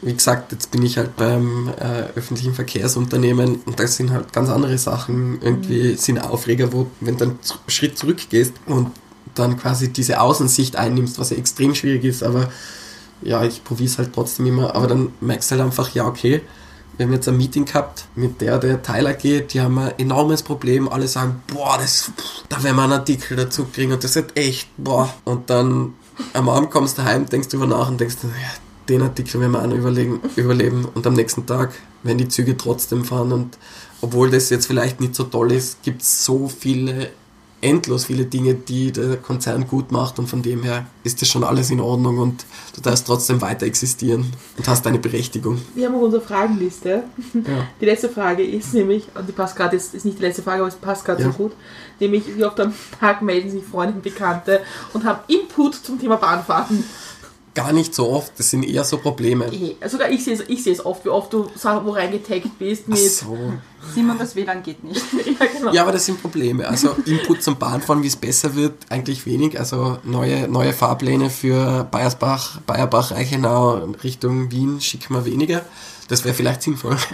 [0.02, 4.50] wie gesagt, jetzt bin ich halt beim äh, öffentlichen Verkehrsunternehmen und das sind halt ganz
[4.50, 5.40] andere Sachen.
[5.44, 8.90] Irgendwie sind Aufreger, wo, wenn du einen Schritt zurückgehst und
[9.36, 12.50] dann quasi diese Außensicht einnimmst, was ja extrem schwierig ist, aber
[13.22, 16.42] ja, ich probiere es halt trotzdem immer, aber dann merkst du halt einfach, ja, okay,
[17.00, 20.44] wir haben jetzt ein Meeting gehabt mit der, der Tyler geht, die haben ein enormes
[20.44, 22.12] Problem, alle sagen, boah, das,
[22.50, 25.14] da werden wir einen Artikel dazu kriegen und das ist echt, boah.
[25.24, 25.94] Und dann
[26.34, 28.30] am Abend kommst du heim, denkst drüber nach und denkst, ja,
[28.90, 31.72] den Artikel werden wir auch noch überlegen, überleben und am nächsten Tag
[32.04, 33.58] werden die Züge trotzdem fahren und
[34.02, 37.12] obwohl das jetzt vielleicht nicht so toll ist, gibt es so viele,
[37.62, 41.44] endlos viele Dinge, die der Konzern gut macht und von dem her ist das schon
[41.44, 42.46] alles in Ordnung und
[42.76, 45.60] du darfst trotzdem weiter existieren und hast deine Berechtigung.
[45.76, 47.04] Wir haben auch unsere Fragenliste.
[47.34, 47.68] Ja.
[47.82, 50.60] Die letzte Frage ist nämlich, und die passt gerade, ist, ist nicht die letzte Frage,
[50.62, 51.32] aber es passt gerade Ja.
[51.32, 51.52] so gut,
[52.00, 54.62] nämlich wie oft am Tag melden sich Freunde und Bekannte
[54.94, 56.84] und haben Input zum Thema Bahnfahren.
[57.56, 59.46] Gar nicht so oft, das sind eher so Probleme.
[59.52, 62.58] Eh, Sogar ich sehe es, ich sehe es oft, wie oft du Sachen wo reingetaggt
[62.60, 63.12] bist Ach mit.
[63.12, 63.38] so.
[63.96, 65.02] Simon, das WLAN geht nicht.
[65.40, 65.74] ja, genau.
[65.74, 66.68] Ja, aber das sind Probleme.
[66.68, 69.58] Also Input zum Bahnfahren, wie es besser wird, eigentlich wenig.
[69.60, 75.64] Also neue, neue Fahrpläne für Bayersbach, Bayerbach, Reichenau Richtung Wien schicken wir weniger.
[76.08, 76.98] Das wäre vielleicht sinnvoll.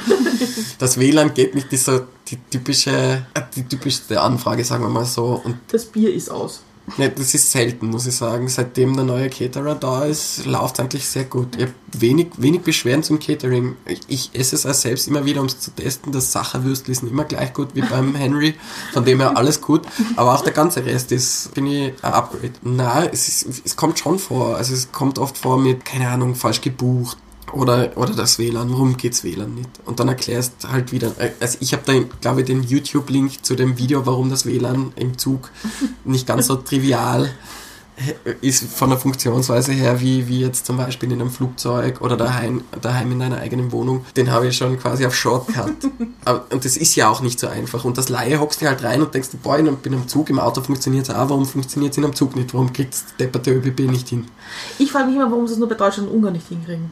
[0.77, 3.25] Das WLAN geht nicht, ist so die typische,
[3.55, 5.41] die typischste Anfrage, sagen wir mal so.
[5.43, 6.61] Und Das Bier ist aus.
[6.97, 8.47] Ne, das ist selten, muss ich sagen.
[8.47, 11.55] Seitdem der neue Caterer da ist, läuft es eigentlich sehr gut.
[11.55, 13.75] Ich habe wenig, wenig Beschwerden zum Catering.
[14.07, 16.11] Ich, esse es auch selbst immer wieder, um es zu testen.
[16.11, 18.55] Das Sacherwürstel ist immer gleich gut wie beim Henry.
[18.93, 19.81] Von dem her alles gut.
[20.15, 22.53] Aber auch der ganze Rest ist, finde ich, ein Upgrade.
[22.61, 24.57] Na, es, ist, es kommt schon vor.
[24.57, 27.17] Also es kommt oft vor mit, keine Ahnung, falsch gebucht.
[27.53, 29.69] Oder, oder das WLAN, warum geht's WLAN nicht?
[29.85, 33.77] Und dann erklärst halt wieder, also ich habe da, glaube ich, den YouTube-Link zu dem
[33.77, 35.51] Video, warum das WLAN im Zug
[36.03, 37.29] nicht ganz so trivial
[38.41, 42.63] ist von der Funktionsweise her, wie, wie jetzt zum Beispiel in einem Flugzeug oder daheim,
[42.81, 44.05] daheim in deiner eigenen Wohnung.
[44.17, 45.71] Den habe ich schon quasi auf Shortcut.
[46.25, 47.85] Aber, und das ist ja auch nicht so einfach.
[47.85, 50.39] Und das Laie hockst du halt rein und denkst, boah, ich bin am Zug, im
[50.39, 52.53] Auto funktioniert es auch, warum funktioniert es in einem Zug nicht?
[52.53, 54.27] Warum kriegt der depperte ÖBB nicht hin?
[54.77, 56.91] Ich frage mich immer, warum sie es nur bei Deutschland und Ungarn nicht hinkriegen.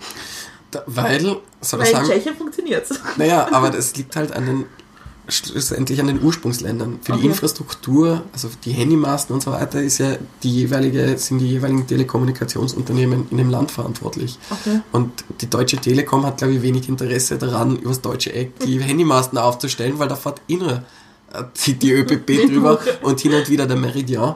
[0.74, 3.00] Da, weil, soll Weil in sagen, Tschechien funktioniert es.
[3.18, 4.66] Naja, aber das liegt halt an den
[5.28, 7.00] schlussendlich an den Ursprungsländern.
[7.02, 7.28] Für die Okay.
[7.28, 13.28] Infrastruktur, also die Handymasten und so weiter, ist ja die jeweilige, sind die jeweiligen Telekommunikationsunternehmen
[13.32, 14.38] in dem Land verantwortlich.
[14.50, 14.82] Okay.
[14.92, 19.38] Und die Deutsche Telekom hat, glaube ich, wenig Interesse daran, übers deutsche Eck die Handymasten
[19.38, 20.84] aufzustellen, weil da fährt innere
[21.66, 24.36] die, die ÖBB drüber und hin und wieder der Meridian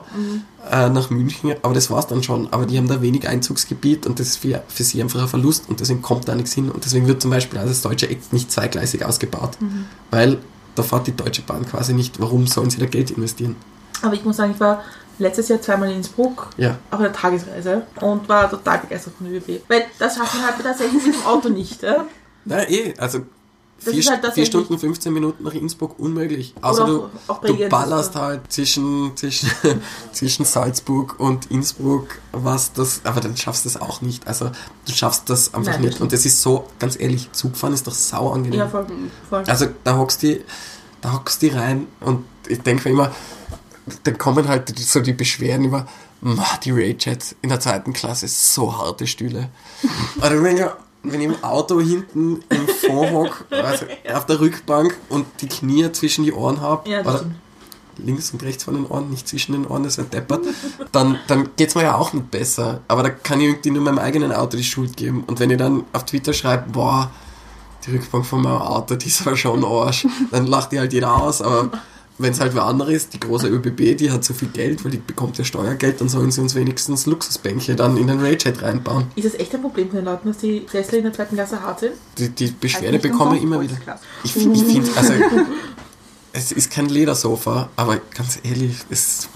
[0.70, 2.48] äh, nach München, aber das war's dann schon.
[2.52, 5.68] Aber die haben da wenig Einzugsgebiet und das ist für, für sie einfach ein Verlust
[5.68, 6.70] und deswegen kommt da nichts hin.
[6.70, 9.52] Und deswegen wird zum Beispiel also das deutsche Eck nicht zweigleisig ausgebaut,
[10.10, 10.38] weil
[10.74, 12.20] da fährt die Deutsche Bahn quasi nicht.
[12.20, 13.56] Warum sollen sie da Geld investieren?
[14.02, 14.84] Aber ich muss sagen, ich war
[15.18, 16.78] letztes Jahr zweimal in Innsbruck Ja.
[16.90, 19.62] auf einer Tagesreise und war total begeistert von der ÖBB.
[19.68, 21.82] Weil das schafft man halt tatsächlich mit dem Auto nicht.
[21.82, 22.04] Ja?
[22.44, 23.20] Na eh, also
[23.84, 26.52] Das vier, halt vier Stunden, 15 Minuten nach Innsbruck unmöglich.
[26.62, 29.50] Außer auch- du, auch du ballerst halt zwischen, zwischen,
[30.12, 34.26] zwischen Salzburg und Innsbruck, was das, aber dann schaffst du es auch nicht.
[34.26, 34.50] Also
[34.86, 35.94] du schaffst das einfach Nein, nicht.
[35.94, 38.58] das Und das ist so, ganz ehrlich, Zugfahren ist doch sau angenehm.
[38.58, 38.86] Ja, voll.
[39.28, 39.44] voll.
[39.46, 40.42] Also da hockst die,
[41.00, 43.12] da hockst die rein und ich denke mir immer,
[44.02, 45.86] dann kommen halt so die Beschwerden über,
[46.20, 49.50] "Ma, die Rayjets in der zweiten Klasse, so harte Stühle.
[50.18, 50.64] Oder wenn ich,
[51.02, 55.90] wenn ich im Auto hinten im Fond hock, also auf der Rückbank und die Knie
[55.92, 57.02] zwischen die Ohren habe, Ja,
[57.98, 60.44] links und rechts von den Ohren, nicht zwischen den Ohren, das wäre deppert,
[60.92, 62.80] dann, dann geht's mir ja auch nicht besser.
[62.88, 65.24] Aber da kann ich irgendwie nur meinem eigenen Auto die Schuld geben.
[65.26, 67.10] Und wenn ich dann auf Twitter schreibe, boah,
[67.86, 71.14] die Rückbank von meinem Auto, die ist aber schon Arsch, dann lacht die halt jeder
[71.14, 71.70] aus, aber
[72.18, 74.90] wenn es halt wer andere ist, die große ÖBB, die hat so viel Geld, weil
[74.90, 79.06] die bekommt ja Steuergeld, dann sollen sie uns wenigstens Luxusbänke dann in den Raychat reinbauen.
[79.14, 81.62] Ist das echt ein Problem von den Leuten, dass die Sessel in der zweiten Klasse
[81.62, 81.92] hart sind?
[82.18, 83.76] Die, die Beschwerde Richtung bekomme ich immer wieder.
[84.24, 85.12] Ich, ich finde, also,
[86.32, 89.28] es ist kein Ledersofa, aber ganz ehrlich, es,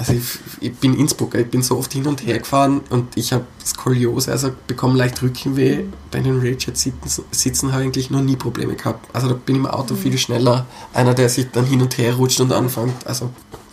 [0.00, 3.34] also ich, ich bin Innsbrucker, ich bin so oft hin und her gefahren und ich
[3.34, 5.84] habe Skoliose, also bekomme leicht Rückenweh.
[6.10, 9.14] Bei den Raychat sitzen, sitzen habe ich eigentlich noch nie Probleme gehabt.
[9.14, 10.64] Also da bin ich im Auto viel schneller.
[10.94, 13.06] Einer, der sich dann hin und her rutscht und anfängt.
[13.06, 13.28] Also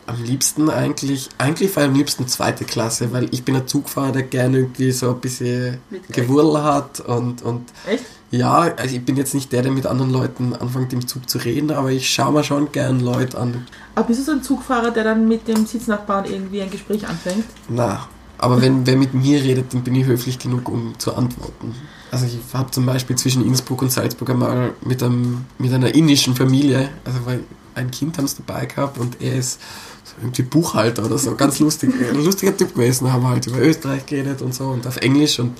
[0.06, 4.12] am liebsten eigentlich, eigentlich war ich am liebsten zweite Klasse, weil ich bin ein Zugfahrer,
[4.12, 5.78] der gerne irgendwie so ein bisschen.
[6.12, 8.04] Gewurl hat und, und Echt?
[8.30, 11.38] Ja, also ich bin jetzt nicht der, der mit anderen Leuten anfängt im Zug zu
[11.38, 13.66] reden, aber ich schaue mir schon gern Leute an.
[13.96, 17.46] Aber bist du so ein Zugfahrer, der dann mit dem Sitznachbarn irgendwie ein Gespräch anfängt?
[17.70, 18.08] Na,
[18.38, 21.74] aber wenn wer mit mir redet, dann bin ich höflich genug, um zu antworten.
[22.12, 26.36] Also ich habe zum Beispiel zwischen Innsbruck und Salzburg einmal mit, einem, mit einer indischen
[26.36, 27.40] Familie, also weil
[27.76, 29.60] ein Kind haben sie dabei gehabt und er ist
[30.04, 34.06] so irgendwie Buchhalter oder so, ganz lustig, ein lustiger Typ gewesen, haben halt über Österreich
[34.06, 35.54] geredet und so und auf Englisch und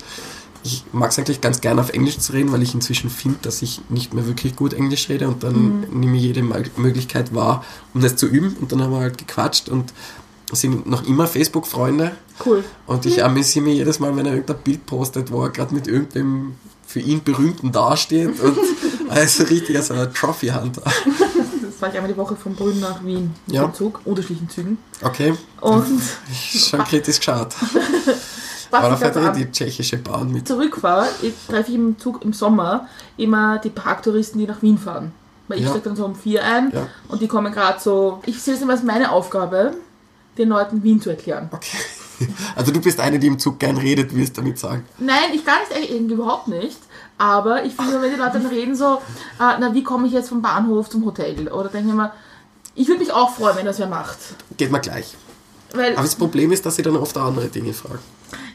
[0.64, 3.62] ich mag es eigentlich ganz gerne auf Englisch zu reden, weil ich inzwischen finde, dass
[3.62, 7.64] ich nicht mehr wirklich gut Englisch rede und dann nehme ich jede Mal- Möglichkeit wahr,
[7.94, 9.92] um das zu üben und dann haben wir halt gequatscht und
[10.52, 12.12] sind noch immer Facebook-Freunde
[12.44, 12.64] Cool.
[12.86, 15.86] und ich amüsiere mich jedes Mal, wenn er irgendein Bild postet, wo er gerade mit
[15.86, 16.54] irgendwem
[16.86, 18.56] für ihn Berühmten dasteht und
[19.10, 20.82] also richtig als ein Trophy-Hunter.
[20.82, 23.66] Das war ich einmal die Woche von Brünn nach Wien Ja.
[23.66, 24.78] dem Zug, unterschiedlichen Zügen.
[25.02, 26.00] Okay, Und
[26.32, 27.54] schon kritisch geschaut.
[28.70, 30.46] was Aber da ich fährt aber eh die tschechische Bahn mit.
[30.48, 35.12] zurückfahre, ich treffe ich im Zug im Sommer immer die Parktouristen, die nach Wien fahren.
[35.48, 35.70] Weil ich Ja.
[35.70, 36.86] steige dann so um vier ein Ja.
[37.08, 38.20] und die kommen gerade so.
[38.26, 39.72] Ich sehe es immer als meine Aufgabe,
[40.36, 41.48] den Leuten Wien zu erklären.
[41.52, 41.76] Okay.
[42.56, 44.84] Also du bist eine, die im Zug gern redet, wirst du damit sagen.
[44.98, 46.76] Nein, ich gar nicht, eigentlich überhaupt nicht.
[47.16, 48.96] Aber ich finde, wenn die Leute dann reden, so,
[49.38, 51.46] äh, na, wie komme ich jetzt vom Bahnhof zum Hotel?
[51.46, 52.10] Oder denke ich mir,
[52.74, 54.18] ich würde mich auch freuen, wenn das wer macht.
[54.56, 55.14] Geht mal gleich.
[55.74, 57.98] Weil, Aber das Problem ist, dass sie dann oft auch andere Dinge fragen.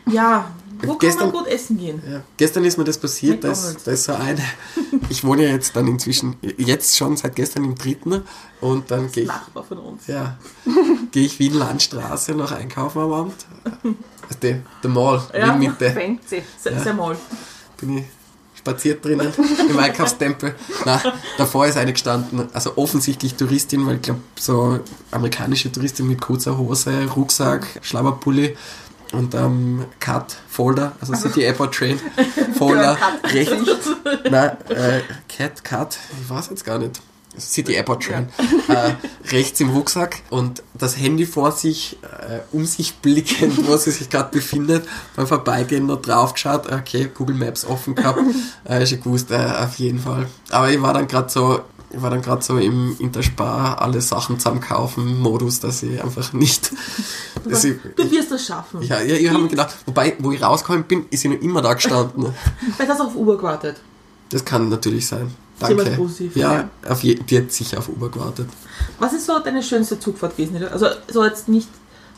[0.08, 0.52] ja,
[0.86, 2.02] wo Gestern- kann man gut essen gehen?
[2.10, 2.22] Ja.
[2.36, 3.84] Gestern ist mir das passiert, dass McDonald's.
[3.86, 4.42] da ist so eine.
[5.10, 8.22] Ich wohne ja jetzt dann inzwischen, jetzt schon seit gestern im dritten
[8.62, 10.08] und dann gehe ich, Nachbar von uns.
[10.08, 10.38] ja,
[11.12, 13.34] gehe ich Wien Landstraße noch einkaufen am Abend.
[13.84, 15.56] Also der, der Mall, Ja.
[15.56, 15.92] Mitte.
[15.92, 16.44] Fancy.
[16.60, 17.16] Sehr, sehr mal.
[17.78, 18.06] bin ich
[18.64, 19.34] spaziert drinnen
[19.70, 20.56] im Einkaufstempel.
[20.86, 21.02] Na,
[21.38, 24.80] davor ist eine gestanden, also offensichtlich Touristin, weil ich glaube, so
[25.12, 28.56] amerikanische Touristin mit kurzer Hose, Rucksack, Schlabberpulli
[29.12, 32.00] und ähm, Cut Folder, also City Airport Train
[32.58, 33.90] Folder, rechts,
[34.30, 37.02] nein, äh, Cat Cut, ich weiß jetzt gar nicht.
[37.40, 38.30] City Airport Train,
[38.68, 38.94] äh,
[39.32, 44.10] rechts im Rucksack und das Handy vor sich, äh, um sich blickend, wo sie sich
[44.10, 48.20] gerade befindet, beim Vorbeigehen noch drauf geschaut, okay, Google Maps offen gehabt,
[48.66, 50.28] äh, schon gewusst, äh, auf jeden Fall.
[50.50, 51.62] Aber ich war dann gerade so,
[51.92, 56.72] ich war dann gerade so im Interspar alle Sachen zusammenkaufen Modus, dass ich einfach nicht,
[57.48, 58.82] dass ich, Du wirst das schaffen.
[58.82, 61.62] ja, ja, ich habe mir gedacht, wobei, wo ich rausgekommen bin, ist sie noch immer
[61.62, 62.34] da gestanden.
[62.76, 63.78] Vielleicht hast du auf Uber gewartet.
[64.30, 65.32] Das kann natürlich sein.
[65.70, 65.92] Danke.
[65.92, 66.70] positiv, Ja, ja.
[66.88, 68.48] Auf je, die hat sicher auf Uber gewartet.
[69.00, 70.64] Was ist so deine schönste Zugfahrt gewesen?
[70.66, 71.68] Also, so jetzt nicht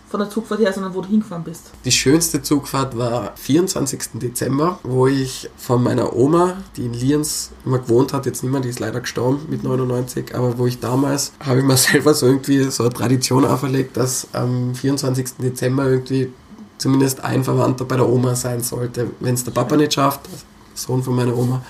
[0.10, 1.72] von der Zugfahrt her, sondern wo du hingefahren bist.
[1.84, 4.02] Die schönste Zugfahrt war 24.
[4.14, 8.62] Dezember, wo ich von meiner Oma, die in Lienz immer gewohnt hat, jetzt nicht mehr,
[8.62, 12.28] die ist leider gestorben mit 99, aber wo ich damals, habe ich mir selber so
[12.28, 15.38] irgendwie so eine Tradition auferlegt, dass am 24.
[15.40, 16.32] Dezember irgendwie
[16.78, 19.10] zumindest ein Verwandter bei der Oma sein sollte.
[19.20, 20.22] Wenn es der Papa nicht schafft,
[20.76, 21.62] Sohn von meiner Oma,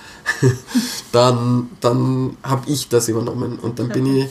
[1.12, 3.60] dann, dann habe ich das übernommen.
[3.60, 4.28] Und dann bin ich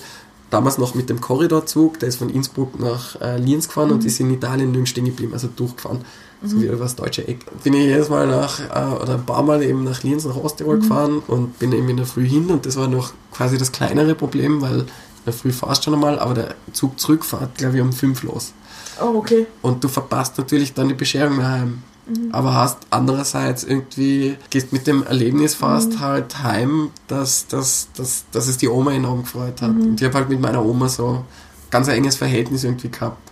[0.50, 4.20] damals noch mit dem Korridorzug, der ist von Innsbruck nach äh, Lienz gefahren und ist
[4.20, 6.00] in Italien nirgends stehen geblieben, also durchgefahren.
[6.46, 7.38] So wie über das deutsche Eck.
[7.62, 10.80] Bin ich jedes Mal nach, äh, oder ein paar Mal eben nach Lienz, nach Osttirol
[10.80, 14.14] gefahren und bin eben in der Früh hin und das war noch quasi das kleinere
[14.14, 14.86] Problem, weil in
[15.24, 18.52] der Früh fahrst schon einmal, aber der Zug zurückfahrt, glaube ich, um fünf los.
[19.00, 19.46] Oh, okay.
[19.62, 21.82] Und du verpasst natürlich dann die Bescherung daheim.
[22.32, 28.46] Aber hast andererseits irgendwie, gehst mit dem Erlebnis fast halt heim, dass, dass, dass, dass
[28.46, 29.70] es die Oma enorm gefreut hat.
[29.70, 31.24] Und ich habe halt mit meiner Oma so
[31.70, 33.30] ganz ein enges Verhältnis irgendwie gehabt.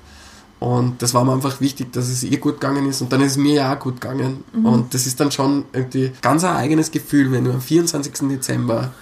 [0.58, 3.02] Und das war mir einfach wichtig, dass es ihr gut gegangen ist.
[3.02, 4.44] Und dann ist es mir ja auch gut gegangen.
[4.64, 8.28] Und das ist dann schon irgendwie ganz ein eigenes Gefühl, wenn du am 24.
[8.28, 8.92] Dezember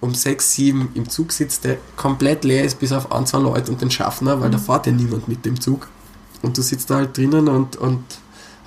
[0.00, 3.72] um 6, 7 im Zug sitzt, der komplett leer ist, bis auf ein, zwei Leute
[3.72, 5.88] und den Schaffner, weil da fährt ja niemand mit dem Zug.
[6.42, 8.04] Und du sitzt da halt drinnen und, und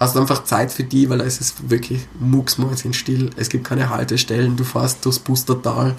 [0.02, 3.30] hast einfach Zeit für die, weil es ist wirklich mucksmäuschenstill.
[3.36, 5.96] Es gibt keine Haltestellen, du fährst durchs Pustertal,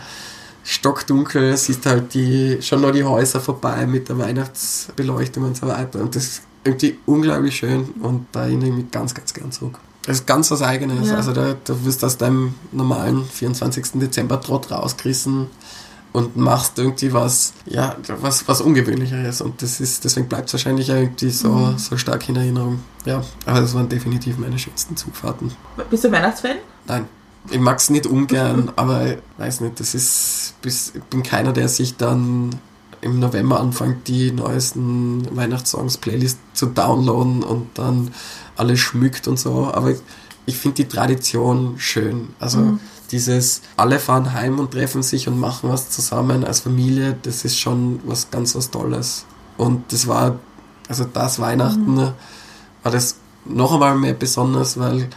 [0.65, 6.01] stockdunkel, siehst halt die, schon noch die Häuser vorbei mit der Weihnachtsbeleuchtung und so weiter.
[6.01, 9.79] Und das ist irgendwie unglaublich schön und da erinnere ich mich ganz, ganz gern zurück.
[10.05, 11.09] Das ist ganz was Eigenes.
[11.09, 11.17] Ja.
[11.17, 14.01] Also da, da wirst du aus deinem normalen 24.
[14.01, 15.47] Dezember Trott rausgerissen
[16.13, 19.41] und machst irgendwie was, ja, was, was Ungewöhnlicheres.
[19.41, 22.81] Und das ist, deswegen bleibt es wahrscheinlich irgendwie so, so stark in Erinnerung.
[23.05, 25.53] Ja, aber das waren definitiv meine schönsten Zugfahrten.
[25.91, 26.57] Bist du Weihnachtsfan?
[26.87, 27.07] Nein.
[27.51, 31.53] Ich mag es nicht ungern, aber ich weiß nicht, das ist, bis, ich bin keiner,
[31.53, 32.51] der sich dann
[33.01, 38.13] im November anfängt, die neuesten Weihnachtssongs-Playlist zu downloaden und dann
[38.57, 39.73] alles schmückt und so.
[39.73, 39.99] Aber ich,
[40.47, 42.29] ich finde die Tradition schön.
[42.39, 42.79] Also
[43.13, 47.59] dieses, alle fahren heim und treffen sich und machen was zusammen als Familie, das ist
[47.59, 49.27] schon was ganz was Tolles.
[49.59, 50.39] Und das war,
[50.89, 55.09] also das Weihnachten war das noch einmal mehr besonders, weil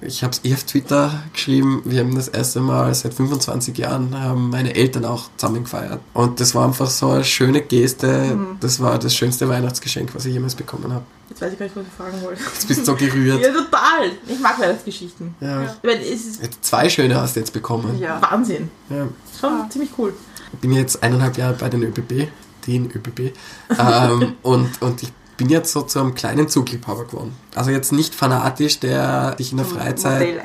[0.00, 4.18] ich habe es eh auf Twitter geschrieben, wir haben das erste Mal seit 25 Jahren
[4.18, 6.00] haben meine Eltern auch zusammen gefeiert.
[6.14, 8.38] Und das war einfach so eine schöne Geste.
[8.60, 11.04] Das war das schönste Weihnachtsgeschenk, was ich jemals bekommen habe.
[11.28, 12.42] Jetzt weiß ich gar nicht, was ich fragen wollte.
[12.42, 13.40] Jetzt bist du so gerührt.
[13.40, 14.12] Ja, total.
[14.28, 15.34] Ich mag Weihnachtsgeschichten.
[15.40, 15.64] Ja.
[15.64, 17.98] Ich meine, es ist Jetzt Zwei schöne hast du jetzt bekommen.
[17.98, 18.20] Ja.
[18.22, 18.70] Wahnsinn.
[18.90, 19.08] Ja.
[19.40, 20.12] Schon ziemlich cool.
[20.52, 22.28] Ich bin jetzt eineinhalb Jahre bei den ÖBB,
[22.66, 23.34] den ÖBB.
[23.78, 25.12] ähm, und, und ich
[25.42, 27.34] bin jetzt so zu einem kleinen Zugliebhaber geworden.
[27.56, 30.40] Also jetzt nicht fanatisch, der dich in der Freizeit.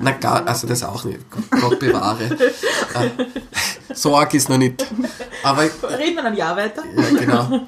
[0.00, 1.20] Na gar, also das auch nicht.
[1.60, 2.24] Gott bewahre.
[2.94, 4.84] äh, so arg ist noch nicht.
[5.44, 6.82] Aber Reden wir ein Jahr weiter.
[6.96, 7.60] ja, genau.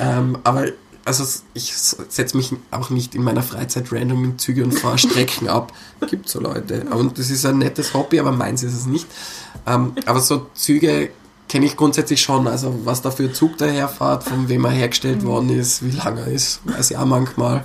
[0.00, 0.66] Ähm, aber
[1.04, 1.24] also
[1.54, 5.72] ich setze mich auch nicht in meiner Freizeit random in Züge und fahre Strecken ab.
[6.10, 6.86] Gibt so Leute.
[6.90, 9.06] Und das ist ein nettes Hobby, aber meins ist es nicht.
[9.64, 11.10] Ähm, aber so Züge
[11.48, 12.46] kenne ich grundsätzlich schon.
[12.46, 16.26] Also was da für Zug daherfährt, von wem er hergestellt worden ist, wie lang er
[16.26, 17.64] ist, weiß ich auch manchmal.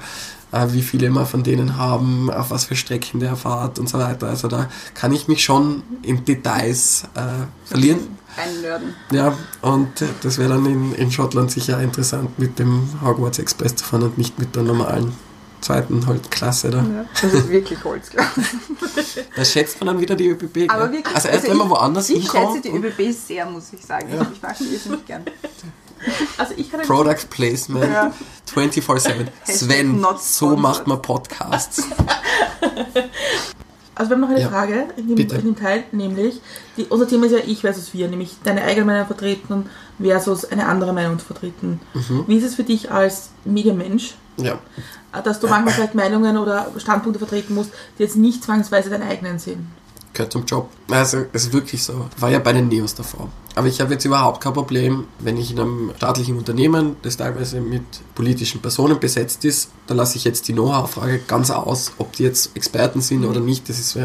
[0.52, 3.98] Äh, wie viele wir von denen haben, auf was für Strecken der fährt und so
[3.98, 4.28] weiter.
[4.28, 8.00] Also da kann ich mich schon in Details äh, verlieren.
[8.36, 8.94] Einnörden.
[9.12, 13.76] Ja, und äh, das wäre dann in, in Schottland sicher interessant, mit dem Hogwarts Express
[13.76, 15.14] zu fahren und nicht mit der normalen
[15.62, 16.78] zweiten halt Klasse da.
[16.80, 17.06] Ja.
[17.22, 19.24] Das ist wirklich Holz, glaube ich.
[19.36, 20.70] Da schätzt man dann wieder die ÖBB.
[20.72, 22.66] Aber wirklich, also erst wenn man ich- woanders Ich schätze hinkommt.
[22.66, 24.08] die ÖBB sehr, muss ich sagen.
[24.14, 24.28] Ja.
[24.34, 25.24] Ich mag die irrsinnig gern.
[26.38, 28.12] Also ich kann Product Placement Ja.
[28.54, 29.28] 24-7.
[29.46, 31.84] Sven, so macht man Podcasts.
[34.02, 36.42] Also wir haben noch eine Ja, Frage in dem, in dem Teil, nämlich,
[36.76, 39.68] die, unser Thema ist ja ich versus wir, nämlich deine eigene Meinung vertreten
[40.02, 41.80] versus eine andere Meinung zu vertreten.
[41.94, 42.24] Mhm.
[42.26, 44.58] Wie ist es für dich als Medienmensch, Ja.
[45.24, 49.38] dass du manchmal vielleicht Meinungen oder Standpunkte vertreten musst, die jetzt nicht zwangsweise deine eigenen
[49.38, 49.68] sind?
[50.22, 50.70] Gehört zum Job.
[50.90, 52.06] Also es ist wirklich so.
[52.18, 53.30] War ja bei den Neos davor.
[53.56, 57.60] Aber ich habe jetzt überhaupt kein Problem, wenn ich in einem staatlichen Unternehmen, das teilweise
[57.60, 57.84] mit
[58.16, 62.56] politischen Personen besetzt ist, da lasse ich jetzt die Know-how-Frage ganz aus, ob die jetzt
[62.56, 63.68] Experten sind oder nicht.
[63.68, 63.98] Das ist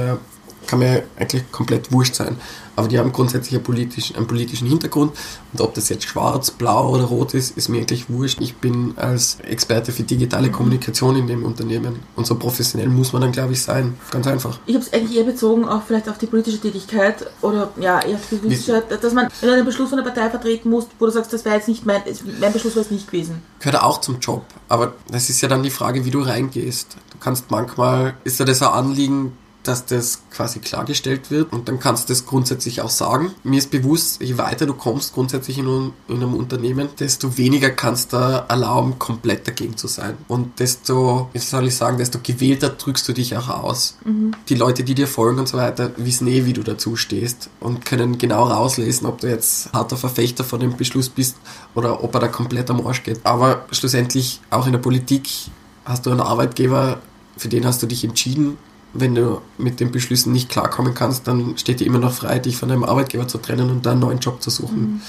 [0.67, 2.37] kann mir eigentlich komplett wurscht sein.
[2.77, 5.13] Aber die haben grundsätzlich einen politischen, einen politischen Hintergrund
[5.53, 8.41] und ob das jetzt schwarz, blau oder rot ist, ist mir eigentlich wurscht.
[8.41, 13.23] Ich bin als Experte für digitale Kommunikation in dem Unternehmen und so professionell muss man
[13.23, 13.95] dann, glaube ich, sein.
[14.11, 14.59] Ganz einfach.
[14.67, 18.17] Ich habe es eigentlich eher bezogen auch vielleicht auf die politische Tätigkeit oder ja, eher
[18.17, 21.07] auf die politische, dass man, wenn du einen Beschluss von der Partei vertreten musst, wo
[21.07, 22.03] du sagst, das wäre jetzt nicht mein,
[22.41, 23.43] mein Beschluss wäre es nicht gewesen.
[23.61, 24.45] gehört auch zum Job.
[24.69, 26.97] Aber das ist ja dann die Frage, wie du reingehst.
[27.11, 29.33] Du kannst manchmal, ist dir das ein Anliegen,
[29.69, 33.33] dass das quasi klargestellt wird und dann kannst du das grundsätzlich auch sagen.
[33.43, 38.13] Mir ist bewusst, je weiter du kommst grundsätzlich in, in einem Unternehmen, desto weniger kannst
[38.13, 40.17] du erlauben, komplett dagegen zu sein.
[40.29, 43.97] Und desto, wie soll ich sagen, desto gewählter drückst du dich auch aus.
[44.49, 47.85] Die Leute, die dir folgen und so weiter, wissen eh, wie du dazu stehst und
[47.85, 51.37] können genau rauslesen, ob du jetzt harter Verfechter von dem Beschluss bist
[51.75, 53.21] oder ob er da komplett am Arsch geht.
[53.25, 55.29] Aber schlussendlich, auch in der Politik,
[55.85, 57.01] hast du einen Arbeitgeber,
[57.37, 58.59] für den hast du dich entschieden.
[58.99, 62.57] Wenn du mit den Beschlüssen nicht klarkommen kannst, dann steht dir immer noch frei, dich
[62.57, 65.03] von deinem Arbeitgeber zu trennen und da einen neuen Job zu suchen.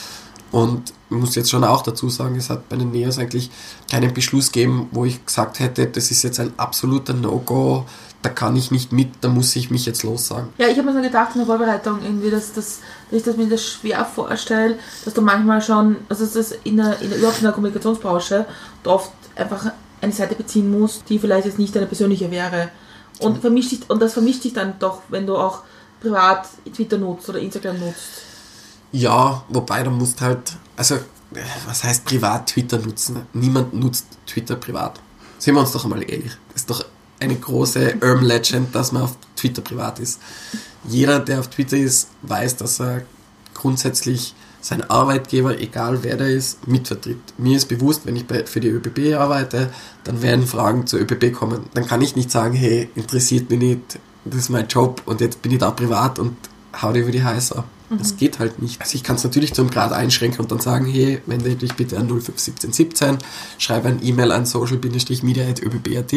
[0.52, 3.50] Und ich muss jetzt schon auch dazu sagen, es hat bei den Neos eigentlich
[3.92, 7.86] keinen Beschluss gegeben, wo ich gesagt hätte, das ist jetzt ein absoluter No-Go,
[8.22, 10.50] da kann ich nicht mit, da muss ich mich jetzt lossagen.
[10.58, 12.80] Ja, ich habe mir so gedacht in der Vorbereitung, irgendwie, dass, das,
[13.10, 16.78] dass ich das mir das schwer vorstelle, dass du manchmal schon, also dass das in
[16.78, 18.46] der, in der, überhaupt in der Kommunikationsbranche,
[18.86, 19.72] oft einfach
[20.02, 22.70] eine Seite beziehen musst, die vielleicht jetzt nicht deine persönliche wäre.
[23.20, 25.63] Und, vermischt sich, und das vermischt sich dann doch, wenn du auch
[26.01, 28.24] privat Twitter nutzt oder Instagram nutzt.
[28.91, 30.99] Ja, wobei du musst halt, also,
[31.65, 33.26] was heißt privat Twitter nutzen?
[33.34, 34.99] Niemand nutzt Twitter privat.
[35.38, 36.32] Sehen wir uns doch einmal ehrlich.
[36.53, 36.86] Das ist doch
[37.20, 40.20] eine große Urban Legend, dass man auf Twitter privat ist.
[40.88, 43.03] Jeder, der auf Twitter ist, weiß, dass er
[43.53, 47.20] grundsätzlich seinen Arbeitgeber, egal wer der ist, mitvertritt.
[47.38, 49.72] Mir ist bewusst, wenn ich bei, für die ÖBB arbeite,
[50.03, 51.66] dann werden Fragen zur ÖBB kommen.
[51.74, 55.41] Dann kann ich nicht sagen, hey, interessiert mich nicht, das ist mein Job und jetzt
[55.41, 56.36] bin ich da privat und
[56.82, 57.64] hau dir über die Heißer.
[57.89, 58.82] Das geht halt nicht.
[58.82, 61.95] Also ich kann es natürlich zum Grad einschränken und dann sagen, hey, wende dich bitte
[61.95, 63.20] an 051717,
[63.58, 66.14] schreibe ein E-Mail an social-media.öbb.at.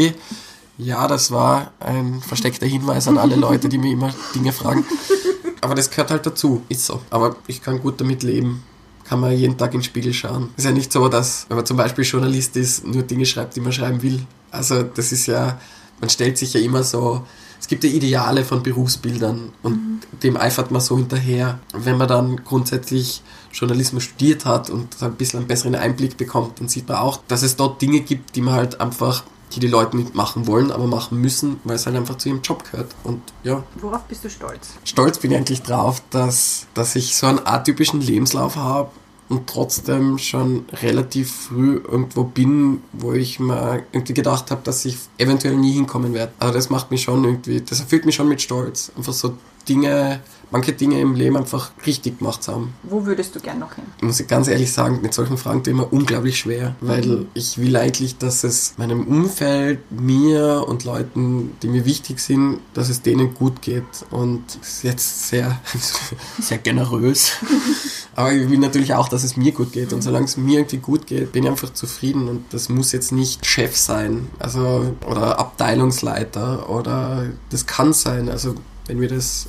[0.78, 4.84] Ja, das war ein versteckter Hinweis an alle Leute, die mir immer Dinge fragen.
[5.60, 7.00] Aber das gehört halt dazu, ist so.
[7.10, 8.62] Aber ich kann gut damit leben.
[9.04, 10.50] Kann man jeden Tag in den Spiegel schauen.
[10.56, 13.60] Ist ja nicht so, dass, wenn man zum Beispiel Journalist ist, nur Dinge schreibt, die
[13.60, 14.24] man schreiben will.
[14.50, 15.60] Also das ist ja,
[16.00, 17.24] man stellt sich ja immer so,
[17.60, 21.58] es gibt ja Ideale von Berufsbildern und dem eifert man so hinterher.
[21.74, 26.68] Wenn man dann grundsätzlich Journalismus studiert hat und ein bisschen einen besseren Einblick bekommt, dann
[26.68, 29.96] sieht man auch, dass es dort Dinge gibt, die man halt einfach, die die Leute
[29.96, 32.94] nicht machen wollen, aber machen müssen, weil es halt einfach zu ihrem Job gehört.
[33.04, 34.70] Und ja, Worauf bist du stolz?
[34.84, 38.90] stolz bin ich eigentlich drauf, dass, dass ich so einen atypischen Lebenslauf habe
[39.28, 44.96] und trotzdem schon relativ früh irgendwo bin, wo ich mir irgendwie gedacht habe, dass ich
[45.18, 46.32] eventuell nie hinkommen werde.
[46.40, 48.90] Also das macht mich schon irgendwie, das erfüllt mich schon mit Stolz.
[48.96, 49.34] Einfach so
[49.68, 52.74] Dinge, manche Dinge im Leben einfach richtig gemacht zu haben.
[52.82, 53.84] Wo würdest du gern noch hin?
[54.00, 57.58] Muss ich ganz ehrlich sagen, mit solchen Fragen tue ich mir unglaublich schwer, weil ich
[57.58, 63.02] will eigentlich, dass es meinem Umfeld, mir und Leuten, die mir wichtig sind, dass es
[63.02, 63.84] denen gut geht.
[64.10, 65.60] Und das ist jetzt sehr,
[66.40, 67.32] sehr generös.
[68.16, 69.92] Aber ich will natürlich auch, dass es mir gut geht.
[69.92, 72.28] Und solange es mir irgendwie gut geht, bin ich einfach zufrieden.
[72.28, 78.28] Und das muss jetzt nicht Chef sein, also oder Abteilungsleiter oder das kann sein.
[78.28, 78.54] Also
[78.90, 79.46] wenn mir das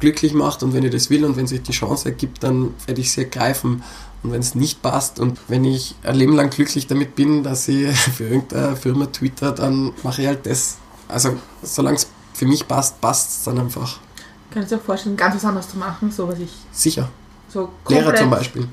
[0.00, 3.00] glücklich macht und wenn ich das will und wenn sich die Chance ergibt, dann werde
[3.00, 3.82] ich sie ergreifen.
[4.22, 7.66] Und wenn es nicht passt und wenn ich ein Leben lang glücklich damit bin, dass
[7.68, 10.76] ich für irgendeine Firma twitter, dann mache ich halt das.
[11.08, 13.98] Also solange es für mich passt, passt es dann einfach.
[14.50, 17.08] Kann ich dir auch vorstellen, ganz was anderes zu machen, so was ich Sicher.
[17.48, 18.68] so Lehrer zum Beispiel.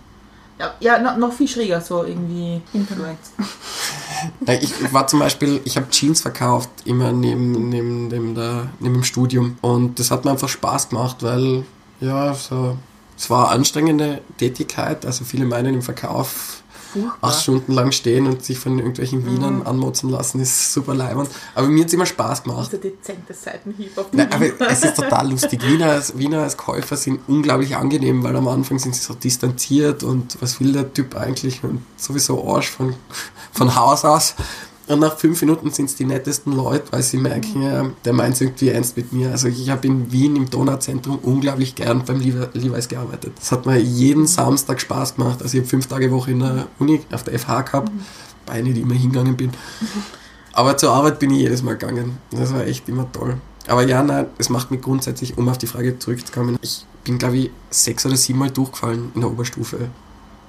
[0.59, 2.61] Ja, ja noch, noch viel schräger, so irgendwie.
[2.73, 3.31] Influence.
[4.61, 9.03] Ich war zum Beispiel, ich habe Jeans verkauft, immer neben, neben, dem, der, neben dem
[9.05, 9.57] Studium.
[9.61, 11.63] Und das hat mir einfach Spaß gemacht, weil,
[12.01, 12.75] ja, so,
[13.17, 15.05] es war eine anstrengende Tätigkeit.
[15.05, 17.17] Also viele meinen im Verkauf Furchtbar.
[17.21, 21.29] acht Stunden lang stehen und sich von irgendwelchen Wienern anmotzen lassen, ist super leibend.
[21.53, 22.71] Aber mir hat es immer Spaß gemacht.
[22.71, 25.61] Dieser dezente Seitenhieb auf Nein, aber es ist total lustig.
[25.65, 30.03] Wiener als, Wiener als Käufer sind unglaublich angenehm, weil am Anfang sind sie so distanziert
[30.03, 32.95] und was will der Typ eigentlich und sowieso Arsch von,
[33.51, 34.35] von Haus aus.
[34.89, 38.33] Und nach fünf Minuten sind es die nettesten Leute, weil sie merken, ja, der meint
[38.33, 39.29] es irgendwie ernst mit mir.
[39.31, 43.33] Also ich habe in Wien im Donauzentrum unglaublich gern beim Levi- Levi's gearbeitet.
[43.39, 45.43] Das hat mir jeden Samstag Spaß gemacht.
[45.43, 47.91] Also ich habe fünf Tage Woche in der Uni auf der FH gehabt,
[48.47, 49.51] weil ich nicht immer hingegangen bin.
[50.53, 52.17] Aber zur Arbeit bin ich jedes Mal gegangen.
[52.31, 53.35] Das war echt immer toll.
[53.67, 57.37] Aber ja, nein, es macht mich grundsätzlich, um auf die Frage zurückzukommen, ich bin, glaube
[57.37, 59.89] ich, sechs oder sieben Mal durchgefallen in der Oberstufe.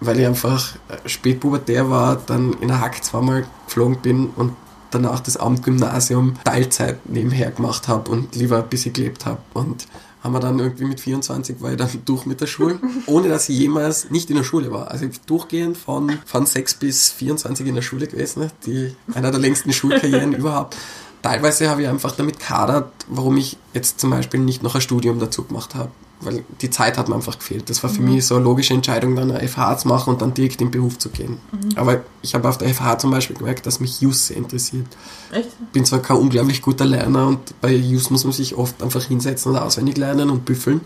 [0.00, 4.52] Weil ich einfach äh, spätpubertär war, dann in der Hack zweimal geflogen bin und
[4.90, 9.40] danach das Amtgymnasium Teilzeit nebenher gemacht habe und lieber ein bisschen gelebt habe.
[9.54, 9.86] Und
[10.22, 13.48] haben wir dann irgendwie mit 24 war ich dann durch mit der Schule, ohne dass
[13.48, 14.90] ich jemals nicht in der Schule war.
[14.90, 19.72] Also durchgehend von, von 6 bis 24 in der Schule gewesen, die, einer der längsten
[19.72, 20.76] Schulkarrieren überhaupt.
[21.22, 25.18] Teilweise habe ich einfach damit kadert, warum ich jetzt zum Beispiel nicht noch ein Studium
[25.18, 25.90] dazu gemacht habe.
[26.22, 27.70] Weil die Zeit hat mir einfach gefehlt.
[27.70, 30.34] Das war für mich so eine logische Entscheidung, dann eine FH zu machen und dann
[30.34, 31.38] direkt in den Beruf zu gehen.
[31.76, 34.86] Aber ich habe auf der FH zum Beispiel gemerkt, dass mich Jus sehr interessiert
[35.32, 35.72] Echt?
[35.72, 39.52] bin zwar kein unglaublich guter Lerner und bei Jus muss man sich oft einfach hinsetzen
[39.52, 40.80] und auswendig lernen und büffeln,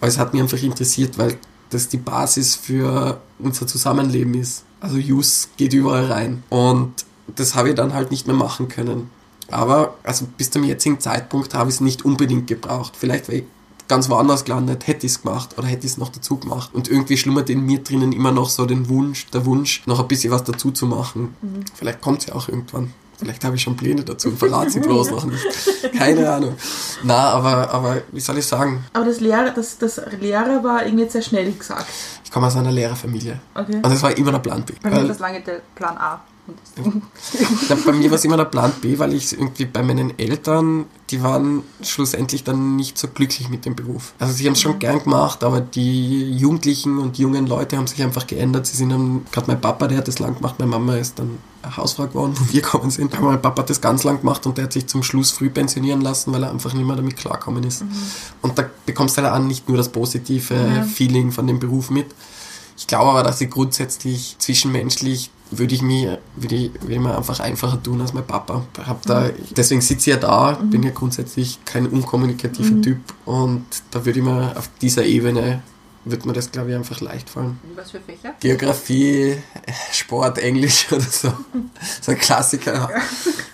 [0.00, 1.36] aber es hat mich einfach interessiert, weil
[1.70, 4.64] das die Basis für unser Zusammenleben ist.
[4.80, 6.92] Also Jus geht überall rein und
[7.34, 9.10] das habe ich dann halt nicht mehr machen können.
[9.50, 12.94] Aber also bis zum jetzigen Zeitpunkt habe ich es nicht unbedingt gebraucht.
[12.96, 13.44] Vielleicht wäre ich
[13.88, 16.70] ganz woanders gelandet, hätte ich es gemacht oder hätte ich es noch dazu gemacht.
[16.72, 20.08] Und irgendwie schlummert in mir drinnen immer noch so den Wunsch, der Wunsch, noch ein
[20.08, 21.34] bisschen was dazu zu machen.
[21.74, 22.92] Vielleicht kommt es ja auch irgendwann.
[23.18, 25.42] Vielleicht habe ich schon Pläne dazu und verrate sie bloß noch nicht.
[25.96, 26.54] Keine Ahnung.
[27.02, 28.84] Na, aber, aber wie soll ich sagen?
[28.92, 31.86] Aber das Lehrer, das, das Lehrer war irgendwie sehr schnell gesagt.
[32.24, 33.40] Ich komme aus einer Lehrerfamilie.
[33.54, 33.76] Okay.
[33.76, 34.74] Und das war immer der Plan B.
[34.82, 36.20] Bei mir Weil- das lange der Plan A.
[37.68, 40.84] Ja, bei mir war es immer der Plan B, weil ich irgendwie bei meinen Eltern,
[41.10, 44.12] die waren schlussendlich dann nicht so glücklich mit dem Beruf.
[44.18, 48.02] Also sie haben es schon gern gemacht, aber die Jugendlichen und jungen Leute haben sich
[48.02, 48.66] einfach geändert.
[48.66, 51.38] Sie sind dann, gerade mein Papa, der hat das lang gemacht, meine Mama ist dann
[51.76, 53.14] Hausfrau geworden, wo wir gekommen sind.
[53.16, 55.50] Aber mein Papa hat das ganz lang gemacht und der hat sich zum Schluss früh
[55.50, 57.84] pensionieren lassen, weil er einfach nicht mehr damit klarkommen ist.
[58.42, 62.06] Und da bekommst du halt auch nicht nur das positive Feeling von dem Beruf mit.
[62.78, 67.16] Ich glaube aber, dass ich grundsätzlich zwischenmenschlich würde ich mir, würde ich, würde ich mir
[67.16, 68.64] einfach einfacher tun als mein Papa.
[68.84, 74.04] Hab da, deswegen sitze ich ja da, bin ja grundsätzlich kein unkommunikativer Typ und da
[74.04, 75.62] würde ich mir auf dieser Ebene
[76.06, 77.58] wird mir das, glaube ich, einfach leicht fallen.
[77.74, 78.34] Was für Fächer?
[78.38, 79.36] Geografie,
[79.92, 81.32] Sport, Englisch oder so.
[82.00, 82.88] So ein Klassiker.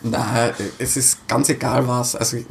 [0.03, 2.15] Nein, es ist ganz egal was.
[2.15, 2.47] Also ich,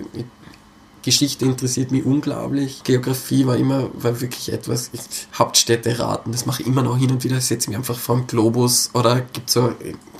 [1.03, 2.83] Geschichte interessiert mich unglaublich.
[2.83, 5.01] Geografie war immer, war wirklich etwas, ich,
[5.37, 8.27] Hauptstädte raten, das mache ich immer noch hin und wieder, setze mich einfach vor dem
[8.27, 9.73] Globus oder gibt so,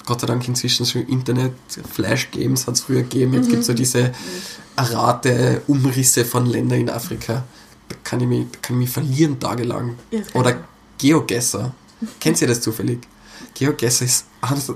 [0.06, 1.54] Gott sei Dank inzwischen so Internet,
[1.92, 4.12] Flash-Games hat es früher gegeben, jetzt gibt es so diese
[4.78, 7.44] Rate, Umrisse von Ländern in Afrika.
[7.88, 9.98] Da kann ich mich, kann ich mich verlieren tagelang.
[10.10, 10.64] Ja, Oder.
[10.98, 11.74] Geogesser.
[12.20, 13.00] Kennt ihr das zufällig?
[13.56, 14.26] GeoGuessr ist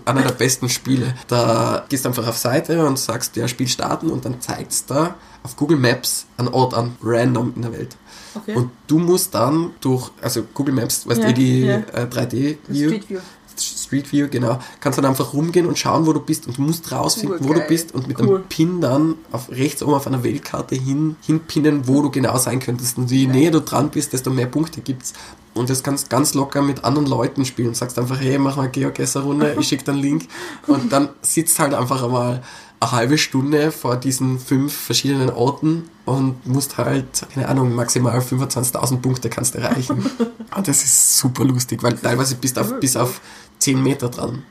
[0.05, 1.13] einer der besten Spiele.
[1.27, 4.85] Da gehst du einfach auf Seite und sagst, ja, Spiel starten und dann zeigt es
[4.85, 7.95] da auf Google Maps einen Ort an, random in der Welt.
[8.35, 8.55] Okay.
[8.55, 11.77] Und du musst dann durch, also Google Maps, weißt Ja, du, die ja.
[11.93, 13.19] äh, 3D-View, Street View.
[13.57, 16.91] Street View, genau, kannst dann einfach rumgehen und schauen, wo du bist und du musst
[16.91, 17.67] rausfinden, wo du Urgeil.
[17.69, 18.37] bist und mit Cool.
[18.39, 22.59] einem Pin dann auf rechts oben auf einer Weltkarte hin, hinpinnen, wo du genau sein
[22.59, 22.97] könntest.
[22.97, 25.13] Und je näher du dran bist, desto mehr Punkte gibt's.
[25.53, 27.73] Und das kannst ganz locker mit anderen Leuten spielen.
[27.75, 30.27] Sagst einfach, hey, mach mal Geogesser-Runde, ich schicke dann Link.
[30.67, 32.43] Und dann sitzt halt einfach einmal
[32.85, 38.97] eine halbe Stunde vor diesen fünf verschiedenen Orten und musst halt, keine Ahnung, maximal 25.000
[38.97, 40.05] Punkte kannst erreichen.
[40.55, 43.19] Und das ist super lustig, weil teilweise bist du auf, bis auf
[43.59, 44.43] 10 Meter dran.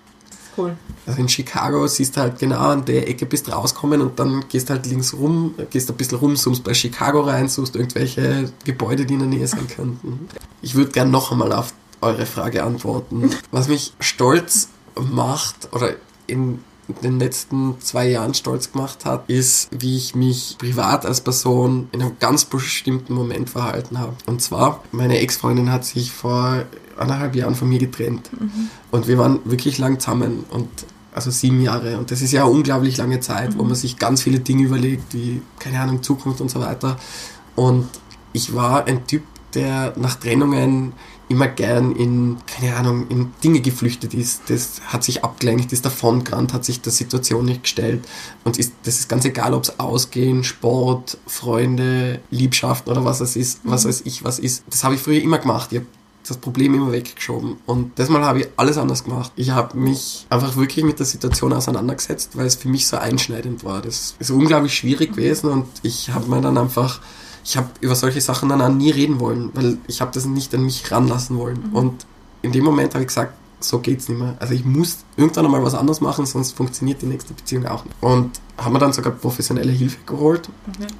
[0.57, 0.77] cool.
[1.07, 4.71] Also in Chicago siehst du halt genau an der Ecke bist rauskommen und dann gehst
[4.71, 9.15] halt links rum, gehst ein bisschen rum, zoomst bei Chicago rein, suchst irgendwelche Gebäude, die
[9.15, 10.29] in der Nähe sein könnten.
[10.61, 13.31] Ich würde gern noch einmal auf eure Frage antworten.
[13.51, 15.95] Was mich stolz macht oder
[16.27, 21.89] in den letzten zwei Jahren stolz gemacht hat, ist, wie ich mich privat als Person
[21.93, 24.15] in einem ganz bestimmten Moment verhalten habe.
[24.27, 26.65] Und zwar, meine Ex-Freundin hat sich vor
[26.97, 28.31] anderthalb Jahren von mir getrennt.
[28.91, 30.69] Und wir waren wirklich lang zusammen und
[31.15, 31.97] also sieben Jahre.
[31.99, 35.15] Und das ist ja eine unglaublich lange Zeit, wo man sich ganz viele Dinge überlegt,
[35.15, 36.97] wie, keine Ahnung, Zukunft und so weiter.
[37.55, 37.89] Und
[38.33, 39.23] ich war ein Typ,
[39.55, 40.93] der nach Trennungen
[41.29, 44.43] immer gern in, keine Ahnung, in Dinge geflüchtet ist.
[44.49, 48.07] Das hat sich abgelenkt, ist davongerannt, hat sich der Situation nicht gestellt.
[48.45, 53.37] Und ist, das ist ganz egal, ob es Ausgehen, Sport, Freunde, Liebschaften oder was es
[53.37, 54.65] ist, was weiß ich, was ist.
[54.69, 55.73] Das habe ich früher immer gemacht.
[55.73, 55.87] Ich habe
[56.29, 57.57] das Problem immer weggeschoben.
[57.67, 59.33] Und das Mal habe ich alles anders gemacht.
[59.37, 63.65] Ich habe mich einfach wirklich mit der Situation auseinandergesetzt, weil es für mich so einschneidend
[63.65, 63.83] war.
[63.83, 67.01] Das ist unglaublich schwierig gewesen und ich habe mir dann einfach,
[67.45, 70.55] ich habe über solche Sachen dann auch nie reden wollen, weil ich habe das nicht
[70.55, 71.71] an mich ranlassen wollen.
[71.73, 72.07] Und
[72.43, 74.37] in dem Moment habe ich gesagt, so geht's nicht mehr.
[74.41, 77.97] Also ich muss irgendwann einmal was anderes machen, sonst funktioniert die nächste Beziehung auch nicht.
[78.01, 80.49] Und haben mir dann sogar professionelle Hilfe geholt.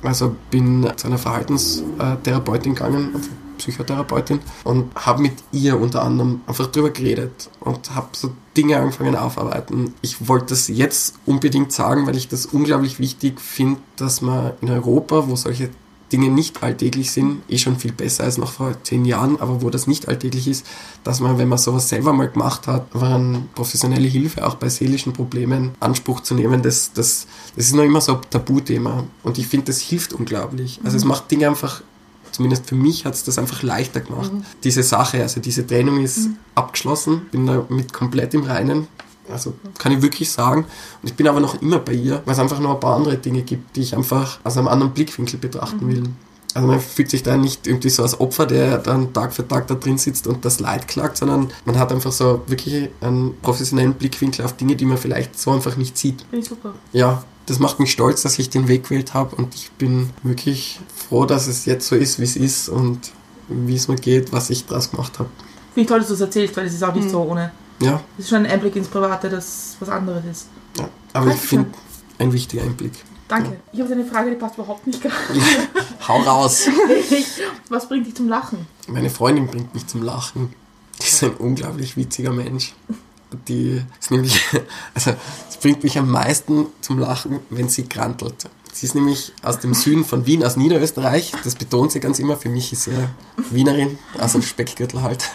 [0.03, 3.29] Also bin zu einer Verhaltenstherapeutin gegangen, also
[3.59, 9.15] Psychotherapeutin, und habe mit ihr unter anderem einfach drüber geredet und habe so Dinge angefangen
[9.15, 9.95] aufarbeiten.
[10.03, 14.71] Ich wollte das jetzt unbedingt sagen, weil ich das unglaublich wichtig finde, dass man in
[14.71, 15.71] Europa, wo solche
[16.15, 19.71] Dinge nicht alltäglich sind, eh schon viel besser als noch vor zehn Jahren, aber wo
[19.71, 20.65] das nicht alltäglich ist,
[21.03, 25.13] dass man, wenn man sowas selber mal gemacht hat, an professionelle Hilfe auch bei seelischen
[25.13, 29.03] Problemen Anspruch zu nehmen, das, das, das ist noch immer so ein Tabuthema.
[29.25, 30.79] Und ich finde, das hilft unglaublich.
[30.85, 31.83] Also es macht Dinge einfach,
[32.31, 34.31] zumindest für mich hat es das einfach leichter gemacht.
[34.63, 38.87] Diese Sache, also diese Trennung ist abgeschlossen, bin damit komplett im Reinen.
[39.31, 40.65] Also kann ich wirklich sagen.
[41.03, 43.17] Und ich bin aber noch immer bei ihr, weil es einfach noch ein paar andere
[43.17, 46.05] Dinge gibt, die ich einfach aus einem anderen Blickwinkel betrachten will.
[46.55, 49.67] Also man fühlt sich da nicht irgendwie so als Opfer, der dann Tag für Tag
[49.67, 53.95] da drin sitzt und das Leid klagt, sondern man hat einfach so wirklich einen professionellen
[53.95, 56.21] Blickwinkel auf Dinge, die man vielleicht so einfach nicht sieht.
[56.31, 56.75] Finde ich super.
[56.93, 60.81] Ja, das macht mich stolz, dass ich den Weg gewählt habe und ich bin wirklich
[60.95, 63.13] froh, dass es jetzt so ist, wie es ist und
[63.49, 65.29] wie es mir geht, was ich draus gemacht habe.
[65.75, 67.51] Finde ich toll, dass du es erzählst, weil es ist auch nicht so ohne.
[67.81, 70.47] Ja, Es ist schon ein Einblick ins Private, das was anderes ist.
[70.79, 70.89] ja.
[71.13, 71.49] aber ich Dankeschön.
[71.49, 71.79] finde
[72.19, 72.93] ein wichtiger Einblick.
[73.29, 73.57] Danke.
[73.73, 75.17] Ich habe eine Frage, die passt überhaupt nicht gerade.
[76.07, 76.69] Hau raus!
[77.71, 78.67] Was bringt dich zum Lachen?
[78.87, 80.53] Meine Freundin bringt mich zum Lachen.
[81.01, 82.75] Die ist ein unglaublich witziger Mensch.
[83.49, 84.41] Die ist nämlich,
[84.95, 85.15] also,
[85.49, 88.49] es bringt mich am meisten zum Lachen, wenn sie krantelt.
[88.75, 91.31] Sie ist nämlich aus dem Süden von Wien, aus Niederösterreich.
[91.45, 92.37] Das betont sie ganz immer.
[92.37, 93.09] Für mich ist sie ja
[93.51, 95.31] Wienerin, also Speckgürtel halt.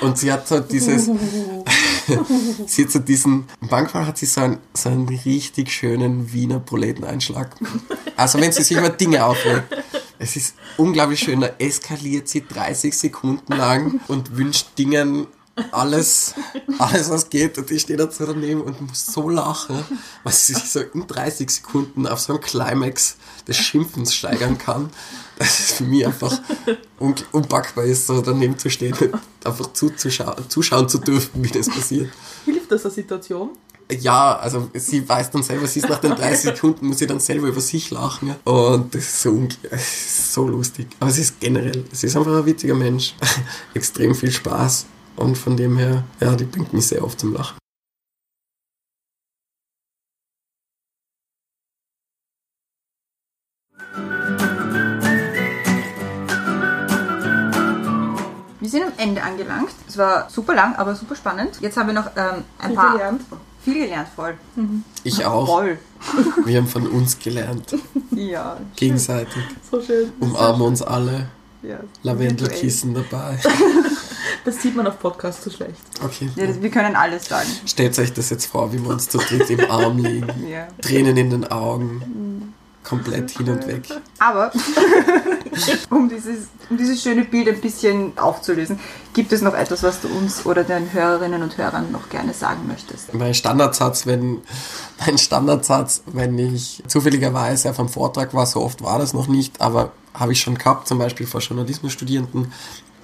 [0.00, 1.06] Und sie hat so dieses,
[2.66, 7.56] sie hat so diesen, manchmal hat sie so einen, so einen richtig schönen Wiener Proleteneinschlag.
[8.16, 9.76] Also wenn sie sich über Dinge aufregt.
[10.20, 15.26] Es ist unglaublich schön, da eskaliert sie 30 Sekunden lang und wünscht Dingen
[15.72, 16.34] alles,
[16.78, 19.84] alles was geht und ich stehe dazu daneben und muss so lachen,
[20.24, 24.90] weil sie sich so in 30 Sekunden auf so einen Climax des Schimpfens steigern kann,
[25.38, 26.38] dass es für mich einfach
[26.98, 31.68] un unpackbar ist, so daneben zu stehen und einfach zuzuschauen, zuschauen zu dürfen, wie das
[31.68, 32.10] passiert.
[32.44, 33.50] Hilft das der Situation?
[33.90, 37.20] Ja, also sie weiß dann selber, sie ist nach den 30 Sekunden, muss sie dann
[37.20, 38.28] selber über sich lachen.
[38.28, 38.36] ja.
[38.52, 40.88] Und das ist so, es ist so lustig.
[41.00, 43.14] Aber es ist generell, sie ist einfach ein witziger Mensch.
[43.74, 44.86] Extrem viel Spaß.
[45.18, 47.58] Und von dem her, ja, die bringt mich sehr oft zum Lachen.
[58.60, 59.70] Wir sind am Ende angelangt.
[59.88, 61.58] Es war super lang, aber super spannend.
[61.60, 62.92] Jetzt haben wir noch ähm, ein Viel paar...
[62.92, 63.22] gelernt.
[63.64, 64.36] Viel gelernt, voll.
[65.02, 65.46] Ich auch.
[65.46, 65.78] Voll.
[66.44, 67.74] Wir haben von uns gelernt.
[68.12, 68.56] Ja.
[68.74, 69.44] Gegenseitig.
[69.70, 70.12] So schön.
[70.18, 71.28] Umarmen uns alle.
[71.62, 71.78] ja.
[72.02, 73.38] Lavendelkissen dabei.
[74.44, 75.80] Das sieht man auf Podcast so schlecht.
[76.04, 76.30] Okay.
[76.36, 77.48] Ja, das, wir können alles sagen.
[77.66, 80.28] Stellt euch das jetzt vor, wie wir uns zu dritt im Arm liegen.
[80.48, 80.68] Ja.
[80.80, 82.54] Tränen in den Augen.
[82.84, 83.82] Komplett hin und weg.
[84.18, 84.50] Aber
[85.90, 88.80] um dieses, um dieses schöne Bild ein bisschen aufzulösen,
[89.12, 92.66] gibt es noch etwas, was du uns oder den Hörerinnen und Hörern noch gerne sagen
[92.66, 93.12] möchtest?
[93.12, 94.40] Mein Standardsatz, wenn,
[95.04, 99.60] mein Standardsatz, wenn ich zufälligerweise auf einem Vortrag war, so oft war das noch nicht,
[99.60, 102.52] aber habe ich schon gehabt, zum Beispiel vor Journalismusstudierenden.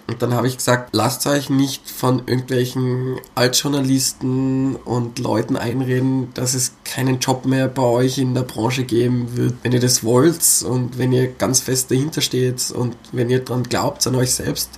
[0.07, 6.53] Und dann habe ich gesagt, lasst euch nicht von irgendwelchen Altjournalisten und Leuten einreden, dass
[6.53, 9.55] es keinen Job mehr bei euch in der Branche geben wird.
[9.63, 13.63] Wenn ihr das wollt und wenn ihr ganz fest dahinter steht und wenn ihr dran
[13.63, 14.71] glaubt an euch selbst,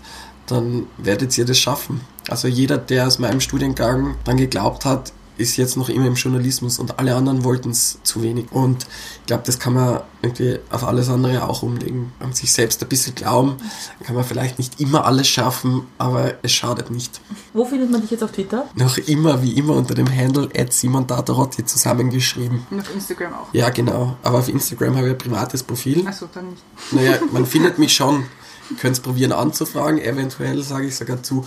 [0.47, 2.01] dann werdet ihr das schaffen.
[2.29, 6.79] Also jeder, der aus meinem Studiengang dran geglaubt hat, ist jetzt noch immer im Journalismus
[6.79, 8.47] und alle anderen wollten es zu wenig.
[8.51, 8.87] Und
[9.21, 12.13] ich glaube, das kann man irgendwie auf alles andere auch umlegen.
[12.21, 13.57] An sich selbst ein bisschen glauben,
[14.05, 17.21] kann man vielleicht nicht immer alles schaffen, aber es schadet nicht.
[17.53, 18.67] Wo findet man dich jetzt auf Twitter?
[18.75, 22.67] Noch immer, wie immer, unter dem Handle Simon Tatarotti zusammengeschrieben.
[22.71, 23.47] Und auf Instagram auch.
[23.53, 24.17] Ja, genau.
[24.23, 26.07] Aber auf Instagram habe ich ein privates Profil.
[26.07, 26.63] Achso, dann nicht.
[26.93, 28.25] Naja, man findet mich schon.
[28.71, 31.47] Ihr könnt es probieren anzufragen, eventuell sage ich sogar zu.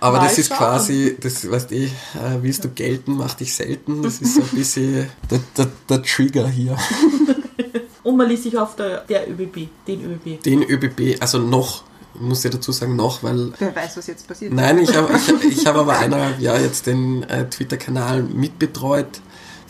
[0.00, 0.58] Aber Mal das ist schauen.
[0.58, 1.90] quasi, das weißt eh, äh,
[2.40, 4.02] willst du gelten, mach dich selten.
[4.02, 6.76] Das ist so ein bisschen der, der, der Trigger hier.
[8.02, 10.42] Und man liest sich auf der, der ÖBB, den ÖBB.
[10.42, 11.84] Den ÖBB, also noch,
[12.14, 14.52] ich muss ja dazu sagen noch, weil Wer weiß, was jetzt passiert.
[14.52, 19.20] Nein, ich habe ich, ich hab aber eineinhalb Jahre jetzt den äh, Twitter-Kanal mitbetreut,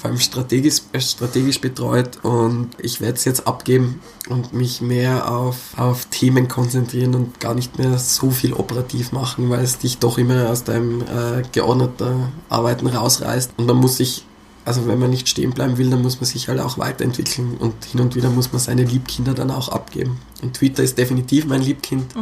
[0.02, 5.78] vor allem strategisch, strategisch betreut und ich werde es jetzt abgeben und mich mehr auf,
[5.78, 10.18] auf Themen konzentrieren und gar nicht mehr so viel operativ machen, weil es dich doch
[10.18, 14.24] immer aus deinem äh, geordneten Arbeiten rausreißt und man muss sich
[14.64, 17.84] also wenn man nicht stehen bleiben will, dann muss man sich halt auch weiterentwickeln und
[17.84, 20.18] hin und wieder muss man seine Liebkinder dann auch abgeben.
[20.40, 22.14] Und Twitter ist definitiv mein Liebkind.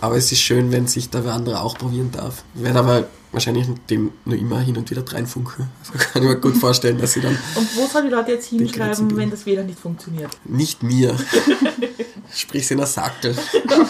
[0.00, 2.44] Aber es ist schön, wenn sich da wer andere auch probieren darf.
[2.54, 5.68] Ich werde aber wahrscheinlich mit dem nur immer hin und wieder reinfunken.
[5.80, 8.48] Also kann ich mir gut vorstellen, dass sie dann Und wo sollen die Leute jetzt
[8.48, 10.30] hinschreiben, wenn das WLAN nicht funktioniert?
[10.44, 11.16] nicht mir,
[12.34, 13.36] sprich in der Sackel.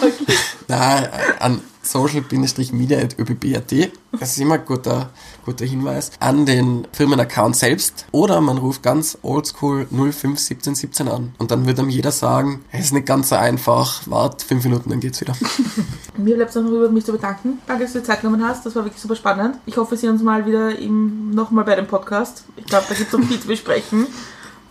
[0.67, 1.09] Nein,
[1.39, 1.61] an
[1.91, 3.91] social-media.öbb.at.
[4.19, 5.11] Das ist immer ein guter,
[5.45, 6.11] guter Hinweis.
[6.19, 8.05] An den Firmenaccount selbst.
[8.11, 11.33] Oder man ruft ganz oldschool 051717 an.
[11.37, 14.89] Und dann wird einem jeder sagen, es ist nicht ganz so einfach, wart fünf Minuten,
[14.89, 15.35] dann geht's wieder.
[16.17, 17.59] Mir bleibt es noch über mich zu bedanken.
[17.67, 18.65] Danke, dass du dir Zeit genommen hast.
[18.65, 19.57] Das war wirklich super spannend.
[19.65, 22.43] Ich hoffe, wir sehen uns mal wieder im, nochmal bei dem Podcast.
[22.55, 24.07] Ich glaube, da gibt es noch viel zu besprechen.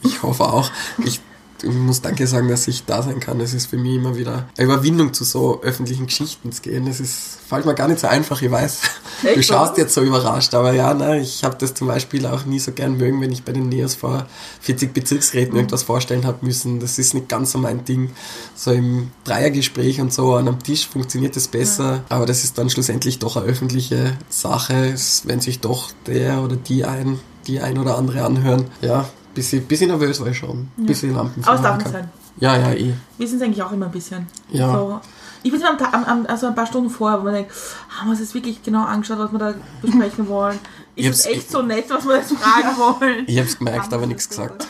[0.03, 0.71] Ich hoffe auch.
[1.05, 1.21] Ich
[1.65, 3.41] muss Danke sagen, dass ich da sein kann.
[3.41, 6.87] Es ist für mich immer wieder eine Überwindung, zu so öffentlichen Geschichten zu gehen.
[6.87, 8.81] Das ist, fällt mir gar nicht so einfach, ich weiß.
[9.25, 12.45] Echt, du schaust jetzt so überrascht, aber ja, ne, ich habe das zum Beispiel auch
[12.45, 14.27] nie so gern mögen, wenn ich bei den NEOS vor
[14.61, 15.59] 40 Bezirksräten Mhm.
[15.61, 16.81] irgendwas vorstellen habe müssen.
[16.81, 18.11] Das ist nicht ganz so mein Ding.
[18.55, 22.69] So im Dreiergespräch und so an einem Tisch funktioniert das besser, aber das ist dann
[22.71, 27.79] schlussendlich doch eine öffentliche Sache, Es- wenn sich doch der oder die ein, die ein
[27.79, 28.67] oder andere anhören.
[28.83, 30.69] Ja, bisschen, bisschen nervös war ich schon.
[30.77, 31.45] Bisschen Lampen.
[31.45, 32.11] Aber es darf nicht sein.
[32.39, 32.93] Ja, ja, eh.
[33.17, 34.27] Wir sind es eigentlich auch immer ein bisschen.
[34.51, 34.73] Ja.
[34.73, 35.01] So.
[35.43, 37.53] Ich bin am, am, also ein paar Stunden vorher, wo man denkt,
[37.89, 40.59] haben wir uns jetzt wirklich genau angeschaut, was wir da besprechen wollen?
[40.97, 43.25] Ich Ist es echt so nett, was wir jetzt fragen wollen?
[43.29, 44.67] Ich hab's gemerkt, aber nichts gesagt.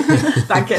[0.48, 0.76] danke.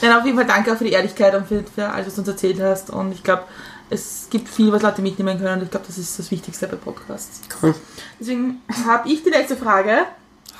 [0.00, 2.20] Nein, auf jeden Fall danke auch für die Ehrlichkeit und für, für alles, was du
[2.20, 2.90] uns erzählt hast.
[2.90, 3.44] Und ich glaube,
[3.88, 5.58] es gibt viel, was Leute mitnehmen können.
[5.58, 7.40] Und ich glaube, das ist das Wichtigste bei Podcasts.
[7.60, 7.74] Cool.
[8.20, 10.06] Deswegen habe ich die letzte Frage.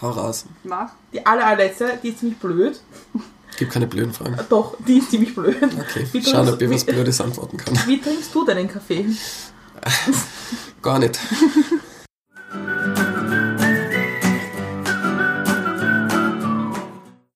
[0.03, 0.45] Hau raus.
[0.65, 0.91] Mach.
[1.13, 2.81] Die aller, allerletzte, die ist ziemlich blöd.
[3.59, 4.39] Gibt keine blöden Fragen.
[4.49, 5.57] Doch, die ist ziemlich blöd.
[5.63, 7.79] Okay, Wie schauen, trinkst- ob ich was Blödes antworten kann.
[7.87, 9.05] Wie trinkst du deinen Kaffee?
[10.83, 11.19] Gar nicht.